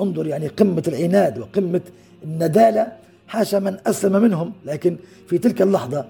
انظر 0.00 0.26
يعني 0.26 0.46
قمة 0.46 0.82
العناد 0.88 1.38
وقمة 1.38 1.80
الندالة. 2.24 2.92
حاشا 3.28 3.56
من 3.56 3.76
أسلم 3.86 4.22
منهم 4.22 4.52
لكن 4.64 4.96
في 5.26 5.38
تلك 5.38 5.62
اللحظة 5.62 6.04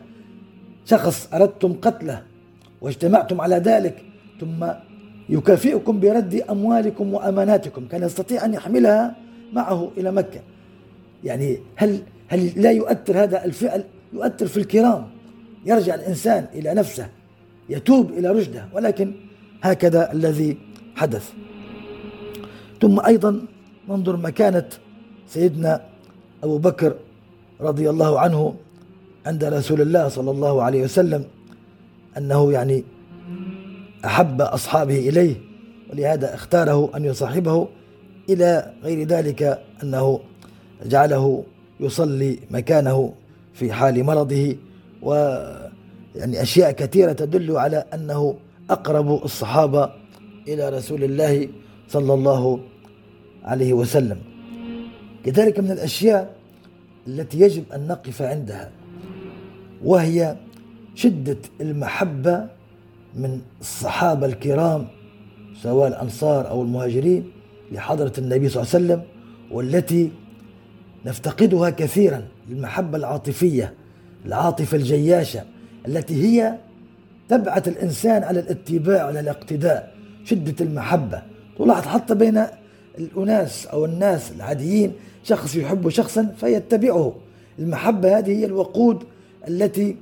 شخص 0.85 1.29
أردتم 1.35 1.73
قتله 1.73 2.23
واجتمعتم 2.81 3.41
على 3.41 3.57
ذلك 3.57 4.03
ثم 4.41 4.67
يكافئكم 5.29 6.01
برد 6.01 6.45
أموالكم 6.51 7.15
وأماناتكم. 7.15 7.87
كان 7.87 8.03
يستطيع 8.03 8.45
أن 8.45 8.55
يحملها 8.55 9.17
معه 9.53 9.91
إلى 9.97 10.13
مكة. 10.13 10.41
يعني 11.25 11.59
هل 11.77 12.03
هل 12.33 12.53
لا 12.57 12.71
يؤثر 12.71 13.23
هذا 13.23 13.45
الفعل؟ 13.45 13.85
يؤثر 14.13 14.47
في 14.47 14.57
الكرام. 14.57 15.07
يرجع 15.67 15.95
الإنسان 15.95 16.47
إلى 16.55 16.75
نفسه 16.75 17.09
يتوب 17.69 18.11
إلى 18.11 18.29
رشده 18.29 18.69
ولكن 18.73 19.13
هكذا 19.63 20.13
الذي 20.13 20.59
حدث. 20.97 21.33
ثم 22.83 23.01
أيضا 23.01 23.43
ننظر 23.89 24.17
مكانة 24.17 24.69
سيدنا 25.29 25.81
أبو 26.45 26.59
بكر 26.59 26.95
رضي 27.61 27.91
الله 27.91 28.21
عنه 28.21 28.55
عند 29.27 29.45
رسول 29.45 29.81
الله 29.81 30.09
صلى 30.09 30.31
الله 30.31 30.63
عليه 30.63 30.83
وسلم 30.83 31.25
أنه 32.19 32.53
يعني 32.53 32.85
أحب 34.05 34.41
أصحابه 34.41 35.09
إليه 35.09 35.35
ولهذا 35.93 36.35
اختاره 36.35 36.91
أن 36.97 37.05
يصاحبه 37.05 37.69
إلى 38.29 38.73
غير 38.83 39.07
ذلك 39.07 39.63
أنه 39.83 40.21
جعله 40.87 41.45
يصلي 41.81 42.39
مكانه 42.51 43.13
في 43.55 43.73
حال 43.73 44.05
مرضه 44.05 44.57
و 45.03 45.15
يعني 46.17 46.43
أشياء 46.43 46.71
كثيرة 46.73 47.13
تدل 47.13 47.57
على 47.57 47.85
أنه 47.95 48.37
أقرب 48.71 49.25
الصحابة 49.25 49.91
إلى 50.49 50.69
رسول 50.69 51.05
الله 51.05 51.49
صلى 51.89 52.15
الله 52.15 52.61
عليه 53.45 53.73
وسلم. 53.73 54.19
كذلك 55.25 55.61
من 55.61 55.71
الأشياء 55.71 56.35
التي 57.07 57.41
يجب 57.41 57.65
أن 57.75 57.87
نقف 57.87 58.23
عندها 58.23 58.71
وهي 59.85 60.37
شدة 60.95 61.37
المحبة 61.61 62.47
من 63.17 63.41
الصحابة 63.61 64.27
الكرام 64.27 64.87
سواء 65.63 65.89
الأنصار 65.89 66.49
أو 66.49 66.63
المهاجرين 66.63 67.31
لحضرة 67.73 68.13
النبي 68.19 68.49
صلى 68.49 68.63
الله 68.63 68.75
عليه 68.75 68.85
وسلم 68.85 69.03
والتي 69.51 70.11
نفتقدها 71.07 71.71
كثيرا 71.71 72.23
المحبة 72.51 72.99
العاطفية 72.99 73.75
العاطفة 74.27 74.77
الجياشة 74.77 75.45
التي 75.89 76.25
هي 76.25 76.55
تبعث 77.29 77.69
الإنسان 77.69 78.23
على 78.23 78.41
الاتباع 78.41 79.07
على 79.07 79.21
الاقتداء 79.21 79.95
شدة 80.25 80.55
المحبة. 80.61 81.23
تلاحظ 81.59 81.87
حتى 81.87 82.15
بين 82.15 82.45
الأناس 82.99 83.67
أو 83.67 83.85
الناس 83.85 84.33
العاديين 84.33 84.93
شخص 85.25 85.57
يحب 85.57 85.89
شخصا 85.89 86.35
فيتبعه. 86.37 87.15
المحبة 87.59 88.19
هذه 88.19 88.31
هي 88.31 88.45
الوقود 88.45 89.05
التي 89.49 89.97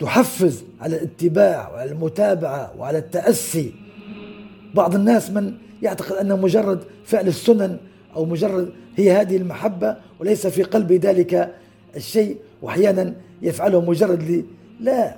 تحفز 0.00 0.64
على 0.80 0.96
الاتباع 0.96 1.72
وعلى 1.72 1.92
المتابعة 1.92 2.72
وعلى 2.78 2.98
التأسي. 2.98 3.72
بعض 4.74 4.94
الناس 4.94 5.30
من 5.30 5.54
يعتقد 5.82 6.16
أنه 6.16 6.36
مجرد 6.36 6.80
فعل 7.04 7.28
السنن 7.28 7.76
أو 8.16 8.24
مجرد 8.24 8.72
هي 8.96 9.12
هذه 9.12 9.36
المحبة 9.36 9.96
وليس 10.20 10.46
في 10.46 10.62
قلبي 10.62 10.98
ذلك 10.98 11.54
الشيء 11.96 12.36
وأحيانا 12.62 13.14
يفعله 13.42 13.80
مجرد 13.80 14.22
لي 14.22 14.44
لا. 14.80 15.16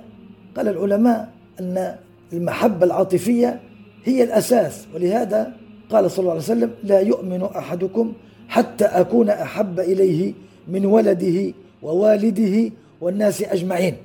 قال 0.57 0.67
العلماء 0.67 1.29
أن 1.59 1.95
المحبة 2.33 2.85
العاطفية 2.85 3.59
هي 4.05 4.23
الأساس 4.23 4.87
ولهذا 4.95 5.53
قال 5.89 6.11
صلى 6.11 6.19
الله 6.19 6.31
عليه 6.31 6.41
وسلم 6.41 6.71
لا 6.83 6.99
يؤمن 6.99 7.43
أحدكم 7.43 8.13
حتى 8.47 8.85
أكون 8.85 9.29
أحب 9.29 9.79
إليه 9.79 10.33
من 10.67 10.85
ولده 10.85 11.53
ووالده 11.81 12.71
والناس 13.01 13.41
أجمعين. 13.43 13.95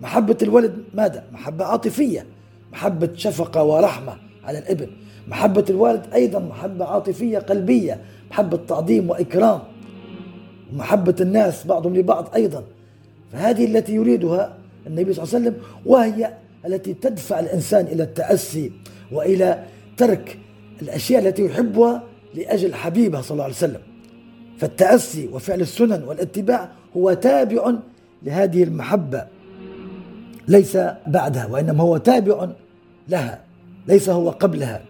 محبة 0.00 0.36
الولد 0.42 0.74
ماذا؟ 0.94 1.24
محبة 1.32 1.64
عاطفية 1.64 2.26
محبة 2.72 3.10
شفقة 3.14 3.64
ورحمة 3.64 4.16
على 4.44 4.58
الإبن. 4.58 4.86
محبة 5.28 5.64
الوالد 5.70 6.14
أيضا 6.14 6.38
محبة 6.38 6.84
عاطفية 6.84 7.38
قلبية 7.38 8.00
محبة 8.30 8.56
تعظيم 8.68 9.10
وإكرام. 9.10 9.60
ومحبة 10.72 11.14
الناس 11.20 11.66
بعضهم 11.66 11.96
لبعض 11.96 12.28
أيضا. 12.34 12.64
فهذه 13.32 13.64
التي 13.64 13.94
يريدها 13.94 14.56
النبي 14.86 15.12
صلى 15.12 15.24
الله 15.24 15.34
عليه 15.34 15.44
وسلم 15.44 15.62
وهي 15.86 16.34
التي 16.66 16.94
تدفع 16.94 17.40
الإنسان 17.40 17.86
إلى 17.86 18.02
التأسي 18.02 18.72
وإلى 19.12 19.64
ترك 19.96 20.38
الأشياء 20.82 21.28
التي 21.28 21.44
يحبها 21.44 22.02
لأجل 22.34 22.74
حبيبه 22.74 23.20
صلى 23.20 23.32
الله 23.32 23.44
عليه 23.44 23.54
وسلم. 23.54 23.80
فالتأسي 24.58 25.28
وفعل 25.28 25.60
السنن 25.60 26.02
والاتباع 26.02 26.68
هو 26.96 27.12
تابع 27.12 27.72
لهذه 28.22 28.62
المحبة. 28.62 29.26
ليس 30.48 30.78
بعدها 31.06 31.46
وإنما 31.46 31.82
هو 31.82 31.96
تابع 31.96 32.48
لها 33.08 33.40
ليس 33.88 34.08
هو 34.08 34.30
قبلها. 34.30 34.82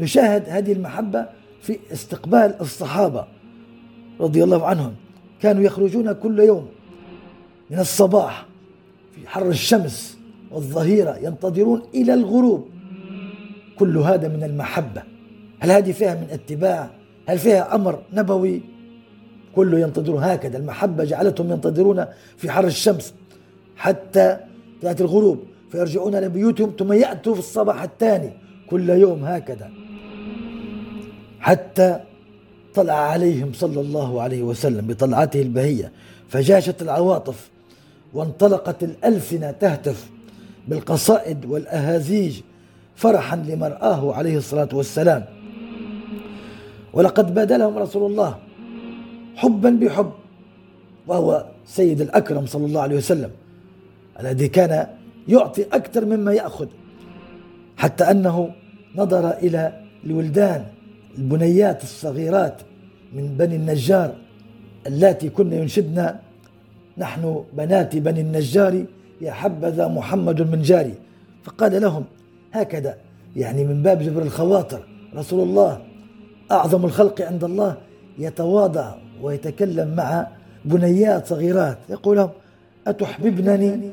نشاهد 0.00 0.48
هذه 0.48 0.72
المحبة 0.72 1.26
في 1.62 1.78
استقبال 1.92 2.54
الصحابة 2.60 3.24
رضي 4.20 4.44
الله 4.44 4.66
عنهم. 4.66 4.94
كانوا 5.42 5.62
يخرجون 5.62 6.12
كل 6.12 6.38
يوم 6.40 6.66
من 7.70 7.78
الصباح 7.78 8.46
في 9.14 9.28
حر 9.28 9.48
الشمس 9.48 10.18
والظهيرة 10.50 11.16
ينتظرون 11.16 11.82
إلى 11.94 12.14
الغروب. 12.14 12.68
كل 13.78 13.98
هذا 13.98 14.28
من 14.28 14.42
المحبة. 14.44 15.02
هل 15.60 15.70
هذه 15.70 15.92
فيها 15.92 16.14
من 16.14 16.26
اتباع؟ 16.30 16.90
هل 17.26 17.38
فيها 17.38 17.74
أمر 17.74 18.02
نبوي؟ 18.12 18.62
كله 19.56 19.78
ينتظرون 19.78 20.22
هكذا. 20.22 20.58
المحبة 20.58 21.04
جعلتهم 21.04 21.50
ينتظرون 21.50 22.04
في 22.36 22.50
حر 22.50 22.66
الشمس 22.66 23.14
حتى 23.76 24.36
تأتي 24.80 25.02
الغروب. 25.02 25.38
فيرجعون 25.70 26.16
لبيوتهم 26.16 26.72
ثم 26.78 26.92
يأتوا 26.92 27.34
في 27.34 27.40
الصباح 27.40 27.82
الثاني. 27.82 28.30
كل 28.70 28.90
يوم 28.90 29.24
هكذا. 29.24 29.70
حتى 31.40 32.00
طلع 32.74 32.94
عليهم 32.94 33.52
صلى 33.52 33.80
الله 33.80 34.22
عليه 34.22 34.42
وسلم 34.42 34.86
بطلعته 34.86 35.42
البهية 35.42 35.92
فجاشت 36.28 36.82
العواطف 36.82 37.50
وانطلقت 38.14 38.82
الألسنة 38.82 39.50
تهتف 39.50 40.10
بالقصائد 40.68 41.44
والأهازيج 41.44 42.40
فرحا 42.96 43.36
لمرآه 43.36 44.14
عليه 44.14 44.36
الصلاة 44.36 44.68
والسلام. 44.72 45.24
ولقد 46.92 47.34
بادلهم 47.34 47.78
رسول 47.78 48.10
الله 48.10 48.38
حبا 49.36 49.70
بحب 49.70 50.12
وهو 51.06 51.46
سيد 51.66 52.00
الأكرم 52.00 52.46
صلى 52.46 52.66
الله 52.66 52.80
عليه 52.80 52.96
وسلم 52.96 53.30
الذي 54.20 54.48
كان 54.48 54.86
يعطي 55.28 55.62
أكثر 55.72 56.04
مما 56.04 56.32
يأخذ 56.32 56.66
حتى 57.76 58.04
أنه 58.10 58.50
نظر 58.96 59.30
إلى 59.30 59.84
الولدان 60.04 60.64
البنيات 61.18 61.82
الصغيرات 61.82 62.56
من 63.12 63.36
بني 63.38 63.56
النجار 63.56 64.14
اللاتي 64.86 65.28
كن 65.28 65.52
ينشدن 65.52 66.14
نحن 66.98 67.44
بنات 67.52 67.96
بني 67.96 68.20
النجار 68.20 68.84
يا 69.20 69.32
حبذا 69.32 69.88
محمد 69.88 70.42
من 70.42 70.62
جاري. 70.62 70.94
فقال 71.44 71.82
لهم 71.82 72.04
هكذا 72.52 72.96
يعني 73.36 73.64
من 73.64 73.82
باب 73.82 74.02
جبر 74.02 74.22
الخواطر 74.22 74.80
رسول 75.16 75.48
الله 75.48 75.82
أعظم 76.50 76.84
الخلق 76.84 77.22
عند 77.22 77.44
الله 77.44 77.76
يتواضع 78.18 78.94
ويتكلم 79.22 79.94
مع 79.96 80.26
بنيات 80.64 81.26
صغيرات. 81.26 81.78
يقول 81.90 82.16
لهم 82.16 82.30
أتحببنني؟ 82.86 83.90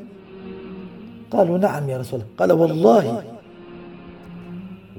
قالوا 1.32 1.58
نعم 1.58 1.90
يا 1.90 1.98
رسول 1.98 2.20
الله. 2.20 2.32
قال 2.38 2.52
والله 2.52 3.24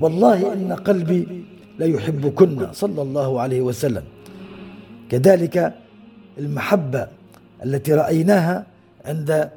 والله 0.00 0.52
إن 0.52 0.72
قلبي 0.72 1.44
ليحبكن 1.78 2.72
صلى 2.72 3.02
الله 3.02 3.40
عليه 3.40 3.60
وسلم. 3.60 4.02
كذلك 5.10 5.74
المحبة 6.38 7.08
التي 7.64 7.92
رأيناها 7.94 8.66
عند 9.04 9.50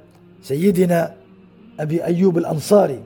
سيدنا 0.44 1.14
أبي 1.80 2.04
أيوب 2.04 2.38
الأنصاري. 2.38 3.00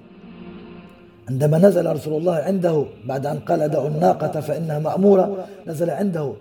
عندما 1.29 1.57
نزل 1.57 1.91
رسول 1.91 2.17
الله 2.17 2.35
عنده 2.35 2.85
بعد 3.05 3.25
أن 3.25 3.39
قال 3.39 3.69
دعوا 3.69 3.87
الناقة 3.87 4.41
فإنها 4.41 4.79
مأمورة 4.79 5.47
نزل 5.67 5.89
عنده. 5.89 6.33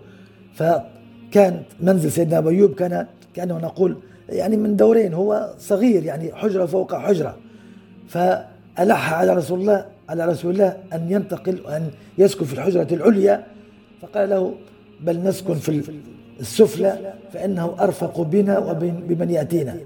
فكان 0.53 1.63
منزل 1.81 2.11
سيدنا 2.11 2.37
أبي 2.37 2.49
أيوب 2.49 2.73
كان 2.73 3.07
كأنه 3.33 3.57
نقول 3.57 3.97
يعني 4.29 4.57
من 4.57 4.75
دورين 4.75 5.13
هو 5.13 5.53
صغير 5.59 6.03
يعني 6.03 6.33
حجرة 6.33 6.65
فوق 6.65 6.95
حجرة. 6.95 7.37
فألح 8.07 9.13
على 9.13 9.33
رسول 9.33 9.59
الله 9.59 9.85
على 10.09 10.25
رسول 10.25 10.53
الله 10.53 10.77
أن 10.93 11.11
ينتقل 11.11 11.59
وأن 11.65 11.89
يسكن 12.17 12.45
في 12.45 12.53
الحجرة 12.53 12.87
العليا. 12.91 13.45
فقال 14.01 14.29
له 14.29 14.53
بل 15.01 15.23
نسكن 15.23 15.53
في 15.53 15.91
السفلى 16.39 17.13
فإنه 17.33 17.75
أرفق 17.79 18.21
بنا 18.21 18.59
وبمن 18.59 19.29
يأتينا. 19.29 19.77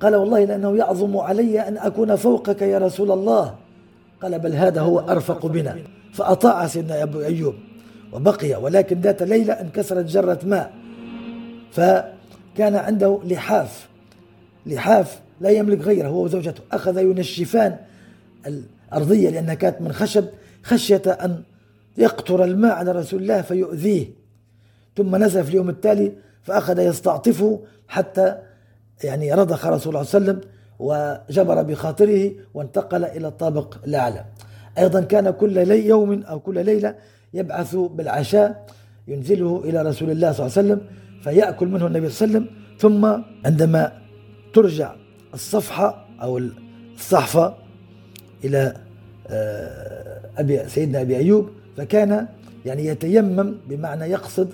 قال 0.00 0.14
والله 0.14 0.44
لأنه 0.44 0.76
يعظم 0.76 1.16
علي 1.16 1.60
أن 1.60 1.76
أكون 1.76 2.16
فوقك 2.16 2.62
يا 2.62 2.78
رسول 2.78 3.10
الله. 3.10 3.54
قال 4.22 4.38
بل 4.38 4.52
هذا 4.52 4.80
هو 4.80 4.98
أرفق 4.98 5.46
بنا. 5.46 5.76
فأطاع 6.12 6.66
سيدنا 6.66 7.02
أبو 7.02 7.20
أيوب 7.20 7.54
وبقي 8.12 8.54
ولكن 8.54 9.00
ذات 9.00 9.22
ليلة 9.22 9.52
انكسرت 9.52 10.04
جرة 10.04 10.38
ماء. 10.44 10.72
فكان 11.72 12.74
عنده 12.74 13.20
لحاف. 13.24 13.88
لحاف 14.66 15.20
لا 15.40 15.50
يملك 15.50 15.80
غيره 15.80 16.08
هو 16.08 16.24
وزوجته. 16.24 16.62
أخذ 16.72 16.98
ينشفان 16.98 17.76
الأرضية 18.92 19.30
لأنها 19.30 19.54
كانت 19.54 19.80
من 19.80 19.92
خشب 19.92 20.24
خشية 20.62 21.02
أن 21.06 21.42
يقطر 21.98 22.44
الماء 22.44 22.72
على 22.72 22.92
رسول 22.92 23.22
الله 23.22 23.42
فيؤذيه. 23.42 24.06
ثم 24.96 25.16
نزل 25.16 25.44
في 25.44 25.50
اليوم 25.50 25.68
التالي 25.68 26.12
فأخذ 26.42 26.78
يستعطفه 26.78 27.60
حتى 27.88 28.36
يعني 29.04 29.34
رضخ 29.34 29.66
رسول 29.66 29.94
الله 29.94 30.04
صلى 30.04 30.18
الله 30.18 30.30
عليه 30.30 30.40
وسلم 30.40 30.50
وجبر 30.78 31.62
بخاطره 31.62 32.32
وانتقل 32.54 33.04
إلى 33.04 33.28
الطابق 33.28 33.74
الأعلى. 33.84 34.24
أيضا 34.78 35.00
كان 35.00 35.30
كل 35.30 35.68
لي 35.68 35.86
يوم 35.86 36.22
أو 36.22 36.40
كل 36.40 36.64
ليلة 36.64 36.94
يبعث 37.34 37.74
بالعشاء 37.74 38.66
ينزله 39.08 39.62
إلى 39.64 39.82
رسول 39.82 40.10
الله 40.10 40.32
صلى 40.32 40.46
الله 40.46 40.58
عليه 40.58 40.68
وسلم 40.68 40.80
فيأكل 41.22 41.66
منه 41.66 41.86
النبي 41.86 42.08
صلى 42.08 42.26
الله 42.26 42.38
عليه 42.38 42.46
وسلم. 42.46 42.60
ثم 42.78 43.22
عندما 43.46 43.92
ترجع 44.54 44.94
الصفحة 45.34 46.08
أو 46.22 46.38
الصحفة 46.38 47.54
إلى 48.44 48.74
آه، 49.28 50.20
أبي 50.38 50.68
سيدنا 50.68 51.00
أبي 51.00 51.16
أيوب 51.16 51.50
فكان 51.76 52.26
يعني 52.66 52.86
يتيمم 52.86 53.54
بمعنى 53.68 54.04
يقصد 54.04 54.48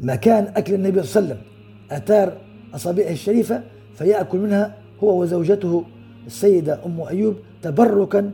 مكان 0.00 0.52
أكل 0.56 0.74
النبي 0.74 1.02
صلى 1.02 1.20
الله 1.22 1.34
عليه 1.34 1.40
وسلم 1.40 1.46
أثار 1.90 2.32
أصابعه 2.74 3.10
الشريفة 3.10 3.62
فيأكل 3.94 4.38
منها 4.38 4.74
هو 5.04 5.22
وزوجته 5.22 5.84
السيدة 6.26 6.80
أم 6.86 7.00
أيوب 7.00 7.36
تبركا 7.62 8.30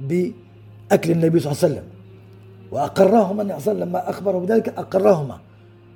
بأكل 0.00 1.10
النبي 1.10 1.40
صلى 1.40 1.52
الله 1.52 1.62
عليه 1.62 1.74
وسلم. 1.74 1.82
وأقراهما 2.70 3.42
النبي 3.42 3.60
صلى 3.60 3.72
الله 3.72 3.82
عليه 3.82 3.82
وسلم 3.82 3.88
لما 3.88 4.10
أخبره 4.10 4.38
بذلك 4.38 4.68
أقراهما 4.68 5.38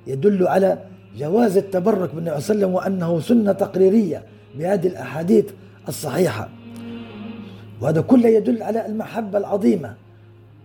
يدل 0.07 0.47
على 0.47 0.79
جواز 1.17 1.57
التبرك 1.57 2.15
بالنبي 2.15 2.41
صلى 2.41 2.55
الله 2.55 2.67
عليه 2.67 2.77
وسلم 2.77 2.95
وأنه 3.03 3.19
سنة 3.19 3.51
تقريرية 3.51 4.23
بهذه 4.57 4.87
الأحاديث 4.87 5.45
الصحيحة. 5.87 6.49
وهذا 7.81 8.01
كله 8.01 8.29
يدل 8.29 8.63
على 8.63 8.85
المحبة 8.85 9.37
العظيمة. 9.37 9.95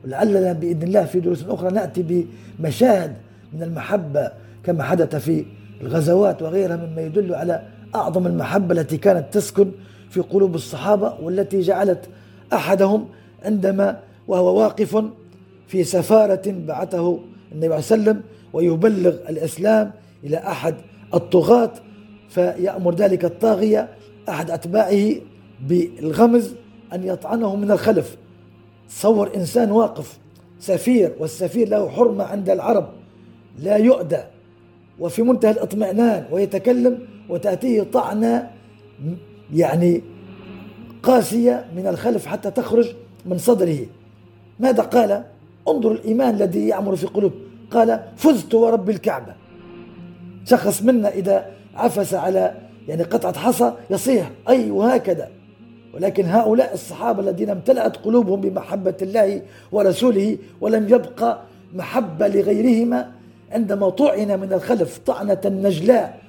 ولعلنا 0.05 0.53
بإذن 0.53 0.83
الله 0.83 1.05
في 1.05 1.21
دروس 1.21 1.45
أخرى 1.49 1.71
نأتي 1.71 2.27
بمشاهد 2.59 3.17
من 3.53 3.63
المحبة 3.63 4.31
كما 4.65 4.83
حدث 4.85 5.17
في 5.17 5.45
الغزوات 5.81 6.43
وغيرها 6.43 6.77
مما 6.77 7.03
يدل 7.03 7.35
على 7.35 7.63
أعظم 7.95 8.27
المحبة 8.27 8.75
التي 8.81 8.97
كانت 8.97 9.35
تسكن 9.35 9.71
في 10.11 10.21
قلوب 10.21 10.55
الصحابة 10.55 11.15
والتي 11.23 11.61
جعلت 11.61 12.09
أحدهم 12.53 13.09
عندما 13.45 14.01
وهو 14.29 14.61
واقف 14.61 15.05
في 15.69 15.85
سفارة 15.85 16.43
بعثه 16.47 17.19
النبي 17.53 17.67
عليه 17.67 17.77
وسلم 17.77 18.23
ويبلغ 18.53 19.15
الإسلام 19.29 19.93
إلى 20.25 20.37
أحد 20.37 20.75
الطغاة 21.15 21.73
فيأمر 22.29 22.95
ذلك 22.95 23.25
الطاغية 23.25 23.89
أحد 24.29 24.51
أتباعه 24.51 25.13
بالغمز 25.69 26.55
أن 26.92 27.05
يطعنه 27.05 27.57
من 27.57 27.70
الخلف. 27.70 28.16
تصور 28.88 29.37
إنسان 29.37 29.70
واقف. 29.70 30.18
سفير 30.61 31.12
والسفير 31.18 31.68
له 31.68 31.88
حرمة 31.88 32.25
عند 32.25 32.51
العرب. 32.51 32.88
لا 33.59 33.77
يؤدى 33.77 34.20
وفي 34.99 35.22
منتهى 35.22 35.51
الاطمئنان 35.51 36.27
ويتكلم 36.31 36.99
وتأتيه 37.29 37.83
طعنة 37.83 38.51
يعني 39.55 40.03
قاسية 41.03 41.66
من 41.77 41.87
الخلف 41.87 42.27
حتى 42.27 42.51
تخرج 42.51 42.94
من 43.27 43.38
صدره. 43.38 43.79
ماذا 44.61 44.83
قال؟ 44.83 45.25
انظر 45.68 45.92
الإيمان 45.92 46.35
الذي 46.35 46.68
يعمر 46.68 46.96
في 46.96 47.07
قلوب. 47.07 47.33
قال 47.70 48.01
فزت 48.16 48.55
ورب 48.55 48.90
الكعبة. 48.90 49.35
شخص 50.44 50.83
منا 50.83 51.09
إذا 51.09 51.51
عفس 51.75 52.14
على 52.14 52.55
يعني 52.88 53.03
قطعة 53.03 53.38
حصى 53.38 53.72
يصيح 53.90 54.31
أي 54.49 54.70
وهكذا. 54.70 55.29
ولكن 55.97 56.25
هؤلاء 56.25 56.75
الصحابة 56.75 57.23
الذين 57.23 57.51
امتلأت 57.51 57.97
قلوبهم 57.97 58.41
بمحبة 58.41 58.95
الله 59.03 59.43
ورسوله 59.73 60.39
ولم 60.61 60.85
يبقى 60.89 61.41
محبة 61.75 62.29
لغيرهما 62.29 63.11
عندما 63.53 63.91
طعن 63.91 64.41
من 64.41 64.53
الخلف 64.53 64.99
طعنة 64.99 65.41
نجلاء 65.45 66.21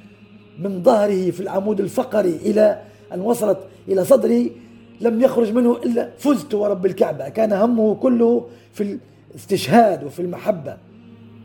من 0.60 0.84
ظهره 0.84 1.32
في 1.32 1.39
العمود 1.39 1.80
الفقري 1.80 2.36
إلى 2.36 2.82
أن 3.13 3.21
وصلت 3.21 3.58
إلى 3.88 4.06
صدره 4.06 4.45
لم 5.01 5.21
يخرج 5.21 5.51
منه 5.51 5.77
إلا 5.86 6.10
فزت 6.17 6.53
ورب 6.53 6.86
الكعبة 6.86 7.30
كان 7.30 7.53
همه 7.53 7.95
كله 7.95 8.45
في 8.73 8.97
الاستشهاد 9.34 10.03
وفي 10.03 10.21
المحبة. 10.21 10.77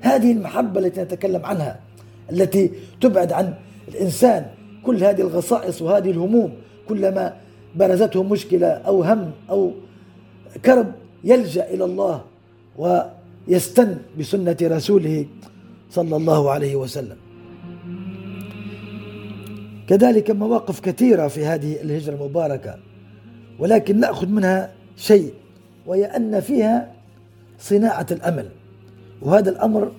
هذه 0.01 0.33
المحبة 0.33 0.81
التي 0.81 1.03
نتكلم 1.03 1.47
عنها 1.47 1.81
التي 2.33 2.71
تبعد 3.01 3.33
عن 3.33 3.55
الإنسان 3.89 4.47
كل 4.83 5.05
هذه 5.05 5.21
الغصائص 5.21 5.83
وهذه 5.83 6.11
الهموم 6.11 6.53
كلما 6.89 7.37
برزته 7.77 8.23
مشكلة 8.23 8.67
أو 8.67 9.03
هم 9.03 9.31
أو 9.51 9.73
كرب 10.65 10.93
يلجأ 11.25 11.71
إلى 11.71 11.85
الله 11.85 12.23
ويستن 12.79 13.99
بسنة 14.19 14.57
رسوله 14.63 15.27
صلى 15.91 16.17
الله 16.17 16.51
عليه 16.51 16.77
وسلم. 16.77 17.17
كذلك 19.89 20.31
مواقف 20.31 20.81
كثيرة 20.81 21.29
في 21.29 21.45
هذه 21.47 21.83
الهجرة 21.83 22.15
المباركة 22.15 22.79
ولكن 23.59 24.01
نأخذ 24.01 24.27
منها 24.29 24.73
شيء 24.97 25.33
وهي 25.87 26.05
أن 26.05 26.41
فيها 26.41 26.93
صناعة 27.59 28.07
الأمل 28.11 28.49
وهذا 29.23 29.51
الأمر 29.51 29.93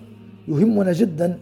يهمنا 0.48 0.94
جدا 0.94 1.38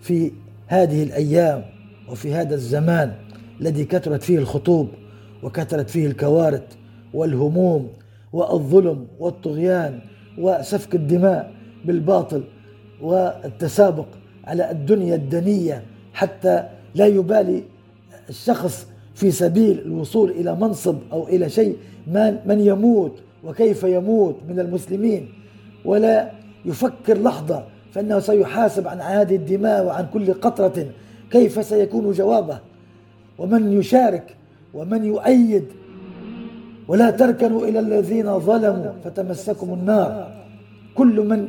في 0.00 0.32
هذه 0.66 1.02
الأيام 1.02 1.64
وفي 2.08 2.34
هذا 2.34 2.54
الزمان 2.54 3.14
الذي 3.60 3.84
كثرت 3.84 4.22
فيه 4.22 4.38
الخطوب. 4.38 4.88
وكثرت 5.42 5.90
فيه 5.90 6.06
الكوارث 6.06 6.62
والهموم 7.14 7.88
والظلم 8.32 9.06
والطغيان 9.18 10.00
وسفك 10.38 10.94
الدماء 10.94 11.52
بالباطل 11.84 12.44
والتسابق 13.02 14.06
على 14.44 14.70
الدنيا 14.70 15.14
الدنية 15.14 15.82
حتى 16.12 16.64
لا 16.94 17.06
يبالي 17.06 17.62
الشخص 18.28 18.86
في 19.14 19.30
سبيل 19.30 19.78
الوصول 19.78 20.30
إلى 20.30 20.54
منصب 20.56 20.96
أو 21.12 21.28
إلى 21.28 21.48
شيء 21.48 21.76
من, 22.06 22.38
من 22.46 22.60
يموت 22.60 23.18
وكيف 23.44 23.82
يموت 23.82 24.36
من 24.48 24.60
المسلمين. 24.60 25.28
ولا 25.84 26.30
يفكر 26.64 27.22
لحظة 27.22 27.64
فإنه 27.92 28.18
سيحاسب 28.18 28.88
عن 28.88 29.00
هذه 29.00 29.36
الدماء 29.36 29.84
وعن 29.86 30.06
كل 30.12 30.32
قطرة 30.34 30.86
كيف 31.30 31.64
سيكون 31.66 32.12
جوابه. 32.12 32.60
ومن 33.38 33.72
يشارك 33.72 34.36
ومن 34.74 35.04
يؤيد 35.04 35.64
ولا 36.88 37.10
تركنوا 37.10 37.66
إلى 37.66 37.78
الذين 37.78 38.38
ظلموا 38.38 38.92
فتمسكم 39.04 39.74
النار. 39.74 40.34
كل 40.94 41.20
من 41.20 41.48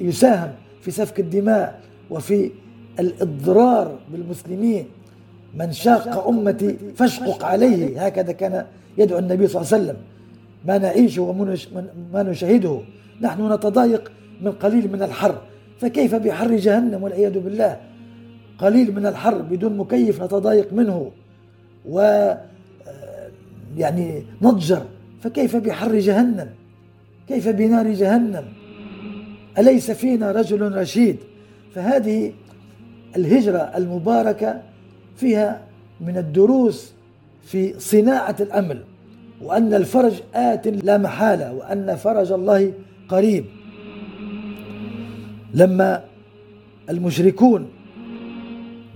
يساهم 0.00 0.50
في 0.80 0.90
سفك 0.90 1.20
الدماء 1.20 1.80
وفي 2.10 2.50
الإضرار 3.00 3.98
بالمسلمين. 4.12 4.84
من 5.54 5.72
شاق 5.72 6.26
أمتي 6.28 6.76
فاشقق 6.96 7.44
عليه. 7.44 8.06
هكذا 8.06 8.32
كان 8.32 8.64
يدعو 8.98 9.18
النبي 9.18 9.46
صلى 9.46 9.62
الله 9.62 9.72
عليه 9.72 9.84
وسلم. 9.84 9.96
ما 10.66 10.78
نعيشه 10.78 11.22
وما 11.22 12.22
نشاهده. 12.22 12.80
نحن 13.20 13.52
نتضايق 13.52 14.12
من 14.42 14.52
قليل 14.52 14.92
من 14.92 15.02
الحر. 15.02 15.34
فكيف 15.80 16.14
بحر 16.14 16.56
جهنم 16.56 17.02
والعياذ 17.02 17.38
بالله؟ 17.38 17.80
قليل 18.58 18.94
من 18.94 19.06
الحر 19.06 19.38
بدون 19.42 19.76
مكيف 19.76 20.22
نتضايق 20.22 20.72
منه. 20.72 21.10
و 21.88 22.00
آه، 22.00 22.38
يعني 23.76 24.22
نضجر 24.42 24.82
فكيف 25.22 25.56
بحر 25.56 25.98
جهنم؟ 25.98 26.48
كيف 27.28 27.48
بنار 27.48 27.92
جهنم؟ 27.92 28.44
أليس 29.58 29.90
فينا 29.90 30.32
رجل 30.32 30.72
رشيد؟ 30.72 31.16
فهذه 31.74 32.32
الهجرة 33.16 33.58
المباركة 33.58 34.62
فيها 35.16 35.60
من 36.00 36.16
الدروس 36.16 36.92
في 37.42 37.80
صناعة 37.80 38.36
الأمل 38.40 38.84
وأن 39.42 39.74
الفرج 39.74 40.20
آت 40.34 40.68
لا 40.68 40.98
محالة 40.98 41.52
وأن 41.52 41.96
فرج 41.96 42.32
الله 42.32 42.72
قريب. 43.08 43.44
لما 45.54 46.04
المشركون 46.90 47.68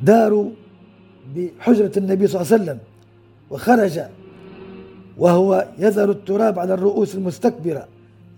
داروا 0.03 0.51
بحجرة 1.35 1.92
النبي 1.97 2.27
صلى 2.27 2.40
الله 2.40 2.53
عليه 2.53 2.62
وسلم 2.62 2.79
وخرج 3.51 4.01
وهو 5.18 5.66
يذر 5.79 6.11
التراب 6.11 6.59
على 6.59 6.75
الرؤوس 6.75 7.14
المستكبرة 7.14 7.88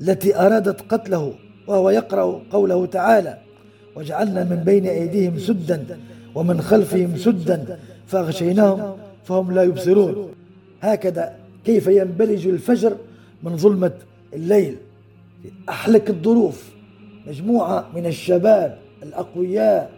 التي 0.01 0.37
أرادت 0.37 0.81
قتله 0.93 1.35
وهو 1.67 1.91
يقرأ 1.91 2.43
قوله 2.51 2.87
تعالى 2.87 3.39
وجعلنا 3.97 4.45
من 4.45 4.57
بين 4.57 4.87
أيديهم 4.87 5.39
سدا 5.39 5.99
ومن 6.35 6.61
خلفهم 6.61 7.17
سدا 7.17 7.79
فأغشيناهم 8.07 8.97
فهم 9.25 9.53
لا 9.53 9.63
يبصرون. 9.63 10.29
هكذا 10.81 11.37
كيف 11.65 11.87
ينبلج 11.87 12.47
الفجر 12.47 12.97
من 13.43 13.57
ظلمة 13.57 13.93
الليل 14.33 14.77
في 15.43 15.49
أحلك 15.69 16.11
الظروف 16.11 16.71
مجموعة 17.27 17.87
من 17.95 18.07
الشباب 18.07 18.79
الأقوياء 19.03 19.91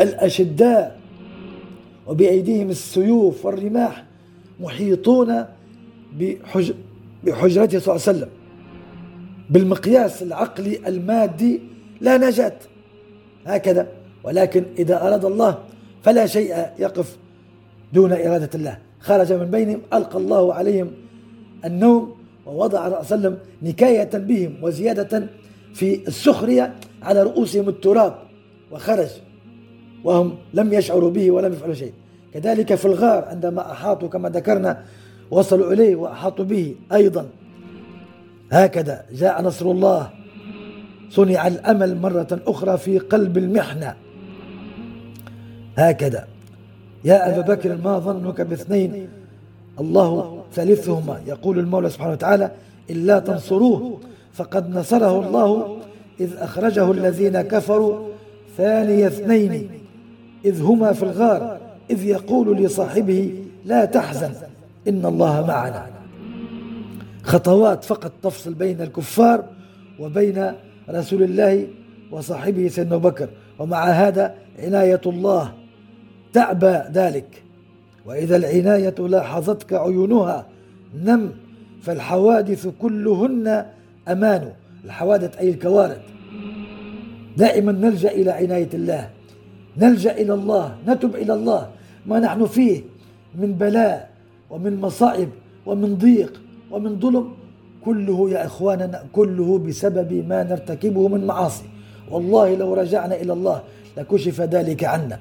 الأشداء 0.00 0.97
وبأيديهم 2.08 2.70
السيوف 2.70 3.46
والرماح 3.46 4.04
محيطون 4.60 5.44
بحج 6.18 6.72
بحجرته 7.24 7.78
صلى 7.78 7.94
الله 7.94 8.08
عليه 8.08 8.18
وسلم. 8.18 8.28
بالمقياس 9.50 10.22
العقلي 10.22 10.88
المادي 10.88 11.60
لا 12.00 12.16
نجاة. 12.16 12.58
هكذا. 13.46 13.88
ولكن 14.24 14.64
إذا 14.78 15.06
أراد 15.06 15.24
الله 15.24 15.58
فلا 16.02 16.26
شيء 16.26 16.66
يقف 16.78 17.16
دون 17.92 18.12
إرادة 18.12 18.50
الله. 18.54 18.78
خرج 19.00 19.32
من 19.32 19.50
بينهم 19.50 19.80
ألقى 19.92 20.18
الله 20.18 20.54
عليهم 20.54 20.90
النوم 21.64 22.14
ووضع 22.46 22.78
صلى 22.78 22.86
الله 22.86 22.96
عليه 22.96 23.06
وسلم 23.06 23.38
نكاية 23.62 24.10
بهم 24.18 24.54
وزيادة 24.62 25.28
في 25.74 26.08
السخرية 26.08 26.74
على 27.02 27.22
رؤوسهم 27.22 27.68
التراب. 27.68 28.18
وخرج. 28.72 29.08
وهم 30.04 30.34
لم 30.54 30.72
يشعروا 30.72 31.10
به 31.10 31.30
ولم 31.30 31.52
يفعلوا 31.52 31.74
شيء. 31.74 31.92
كذلك 32.34 32.74
في 32.74 32.84
الغار 32.84 33.24
عندما 33.24 33.72
أحاطوا 33.72 34.08
كما 34.08 34.28
ذكرنا 34.28 34.82
وصلوا 35.30 35.72
إليه 35.72 35.96
وأحاطوا 35.96 36.44
به 36.44 36.74
أيضا. 36.92 37.26
هكذا 38.52 39.04
جاء 39.12 39.42
نصر 39.42 39.70
الله. 39.70 40.10
صنع 41.10 41.46
الأمل 41.46 42.00
مرة 42.00 42.40
أخرى 42.46 42.78
في 42.78 42.98
قلب 42.98 43.38
المحنة. 43.38 43.94
هكذا. 45.76 46.26
يا 47.04 47.28
أبا 47.30 47.54
بكر 47.54 47.76
ما 47.84 47.98
ظنك 47.98 48.40
باثنين؟ 48.40 49.08
الله 49.80 50.42
ثالثهما. 50.52 51.20
يقول 51.26 51.58
المولى 51.58 51.90
سبحانه 51.90 52.12
وتعالى 52.12 52.50
إلا 52.90 53.18
تنصروه 53.18 53.98
فقد 54.32 54.70
نصره 54.70 55.26
الله 55.26 55.76
إذ 56.20 56.36
أخرجه 56.36 56.92
الذين 56.92 57.40
كفروا 57.40 58.08
ثاني 58.56 59.06
اثنين. 59.06 59.70
إذ 60.44 60.62
هما 60.62 60.92
في 60.92 61.02
الغار 61.02 61.58
إذ 61.90 62.04
يقول 62.04 62.56
لصاحبه 62.56 63.34
لا 63.64 63.84
تحزن 63.84 64.32
إن 64.88 65.06
الله 65.06 65.46
معنا. 65.46 65.86
خطوات 67.22 67.84
فقط 67.84 68.12
تفصل 68.22 68.54
بين 68.54 68.80
الكفار 68.80 69.44
وبين 70.00 70.52
رسول 70.90 71.22
الله 71.22 71.66
وصاحبه 72.10 72.68
سيدنا 72.68 72.96
بكر 72.96 73.28
ومع 73.58 73.84
هذا 73.84 74.34
عناية 74.58 75.00
الله 75.06 75.52
تعبى 76.32 76.80
ذلك. 76.92 77.42
وإذا 78.06 78.36
العناية 78.36 78.94
لاحظتك 78.98 79.72
عيونها 79.72 80.46
نم 81.04 81.30
فالحوادث 81.82 82.68
كلهن 82.80 83.66
أمان. 84.08 84.52
الحوادث 84.84 85.38
أي 85.38 85.50
الكوارث. 85.50 86.00
دائما 87.36 87.72
نلجأ 87.72 88.10
إلى 88.10 88.30
عناية 88.30 88.68
الله. 88.74 89.10
نلجأ 89.80 90.12
إلى 90.12 90.34
الله 90.34 90.76
نتب 90.86 91.16
إلى 91.16 91.34
الله. 91.34 91.68
ما 92.06 92.20
نحن 92.20 92.46
فيه 92.46 92.82
من 93.34 93.52
بلاء 93.52 94.10
ومن 94.50 94.80
مصائب 94.80 95.28
ومن 95.66 95.96
ضيق 95.96 96.40
ومن 96.70 97.00
ظلم 97.00 97.32
كله 97.84 98.30
يا 98.30 98.46
إخواننا 98.46 99.04
كله 99.12 99.58
بسبب 99.58 100.12
ما 100.28 100.42
نرتكبه 100.42 101.08
من 101.08 101.26
معاصي. 101.26 101.64
والله 102.10 102.54
لو 102.54 102.74
رجعنا 102.74 103.14
إلى 103.14 103.32
الله 103.32 103.62
لكشف 103.96 104.40
ذلك 104.40 104.84
عنا. 104.84 105.18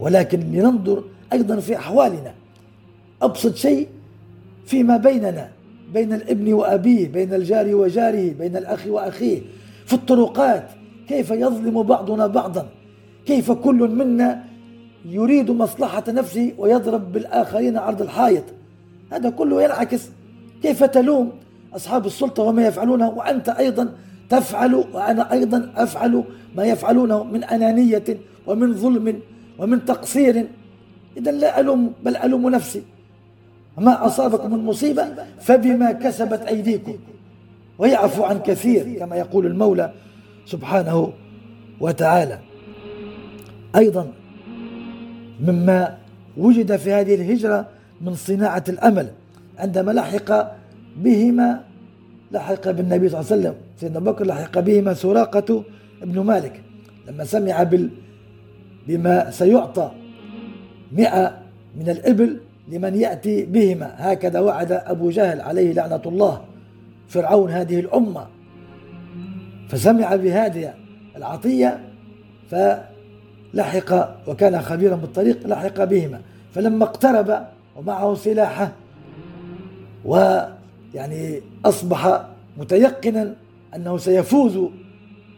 ولكن 0.00 0.40
لننظر 0.40 1.04
أيضا 1.32 1.56
في 1.56 1.76
أحوالنا. 1.76 2.34
أبسط 3.22 3.54
شيء 3.54 3.88
فيما 4.66 4.96
بيننا 4.96 5.48
بين 5.94 6.12
الابن 6.12 6.52
وأبيه 6.52 7.08
بين 7.08 7.34
الجار 7.34 7.74
وجاره 7.74 8.32
بين 8.32 8.56
الأخ 8.56 8.86
وأخيه 8.86 9.40
في 9.86 9.92
الطرقات 9.92 10.68
كيف 11.08 11.30
يظلم 11.30 11.82
بعضنا 11.82 12.26
بعضا. 12.26 12.68
كيف 13.26 13.52
كل 13.52 13.74
منا 13.74 14.44
يريد 15.04 15.50
مصلحة 15.50 16.04
نفسه 16.08 16.52
ويضرب 16.58 17.12
بالآخرين 17.12 17.76
عرض 17.76 18.02
الحائط؟ 18.02 18.44
هذا 19.12 19.30
كله 19.30 19.62
ينعكس. 19.62 20.10
كيف 20.62 20.84
تلوم 20.84 21.32
أصحاب 21.76 22.06
السلطة 22.06 22.42
وما 22.42 22.66
يفعلونه؟ 22.66 23.08
وأنت 23.08 23.48
أيضا 23.48 23.94
تفعل 24.28 24.74
وأنا 24.74 25.32
أيضا 25.32 25.72
أفعل 25.76 26.24
ما 26.56 26.64
يفعلونه 26.64 27.24
من 27.24 27.44
أنانية 27.44 28.04
ومن 28.46 28.74
ظلم 28.74 29.20
ومن 29.58 29.84
تقصير. 29.84 30.46
إذا 31.16 31.32
لا 31.32 31.60
ألوم 31.60 31.92
بل 32.04 32.16
ألوم 32.16 32.48
نفسي. 32.48 32.82
ما 33.78 34.06
أصابكم 34.06 34.50
من 34.50 34.64
مصيبة 34.64 35.04
فبما 35.40 35.92
كسبت 35.92 36.40
أيديكم. 36.40 36.94
ويعفو 37.78 38.24
عن 38.24 38.38
كثير 38.38 38.98
كما 38.98 39.16
يقول 39.16 39.46
المولى 39.46 39.92
سبحانه 40.46 41.12
وتعالى. 41.80 42.38
أيضا 43.76 44.12
مما 45.40 45.98
وجد 46.36 46.76
في 46.76 46.92
هذه 46.92 47.14
الهجرة 47.14 47.68
من 48.00 48.14
صناعة 48.14 48.64
الأمل 48.68 49.08
عندما 49.58 49.92
لحق 49.92 50.52
بهما 50.96 51.60
لحق 52.32 52.70
بالنبي 52.70 53.08
صلى 53.08 53.20
الله 53.20 53.32
عليه 53.32 53.40
وسلم 53.40 53.54
سيدنا 53.76 53.98
بكر 53.98 54.26
لحق 54.26 54.58
بهما 54.58 54.94
سراقة 54.94 55.64
ابن 56.02 56.20
مالك. 56.20 56.62
لما 57.08 57.24
سمع 57.24 57.62
بال 57.62 57.90
بما 58.88 59.30
سيعطى 59.30 59.90
مئة 60.92 61.38
من 61.76 61.88
الإبل 61.88 62.36
لمن 62.68 62.94
يأتي 62.94 63.44
بهما 63.44 63.94
هكذا 63.96 64.40
وعد 64.40 64.72
أبو 64.72 65.10
جهل 65.10 65.40
عليه 65.40 65.72
لعنة 65.72 66.02
الله 66.06 66.44
فرعون 67.08 67.50
هذه 67.50 67.80
الأمة. 67.80 68.26
فسمع 69.68 70.16
بهذه 70.16 70.74
العطية 71.16 71.80
فلحق 73.52 74.16
وكان 74.28 74.62
خبيرا 74.62 74.96
بالطريق 74.96 75.46
لحق 75.46 75.84
بهما. 75.84 76.20
فلما 76.54 76.84
اقترب 76.84 77.46
ومعه 77.76 78.14
سلاحه 78.14 78.72
ويعني 80.04 81.40
أصبح 81.64 82.26
متيقنا 82.58 83.34
أنه 83.76 83.98
سيفوز 83.98 84.58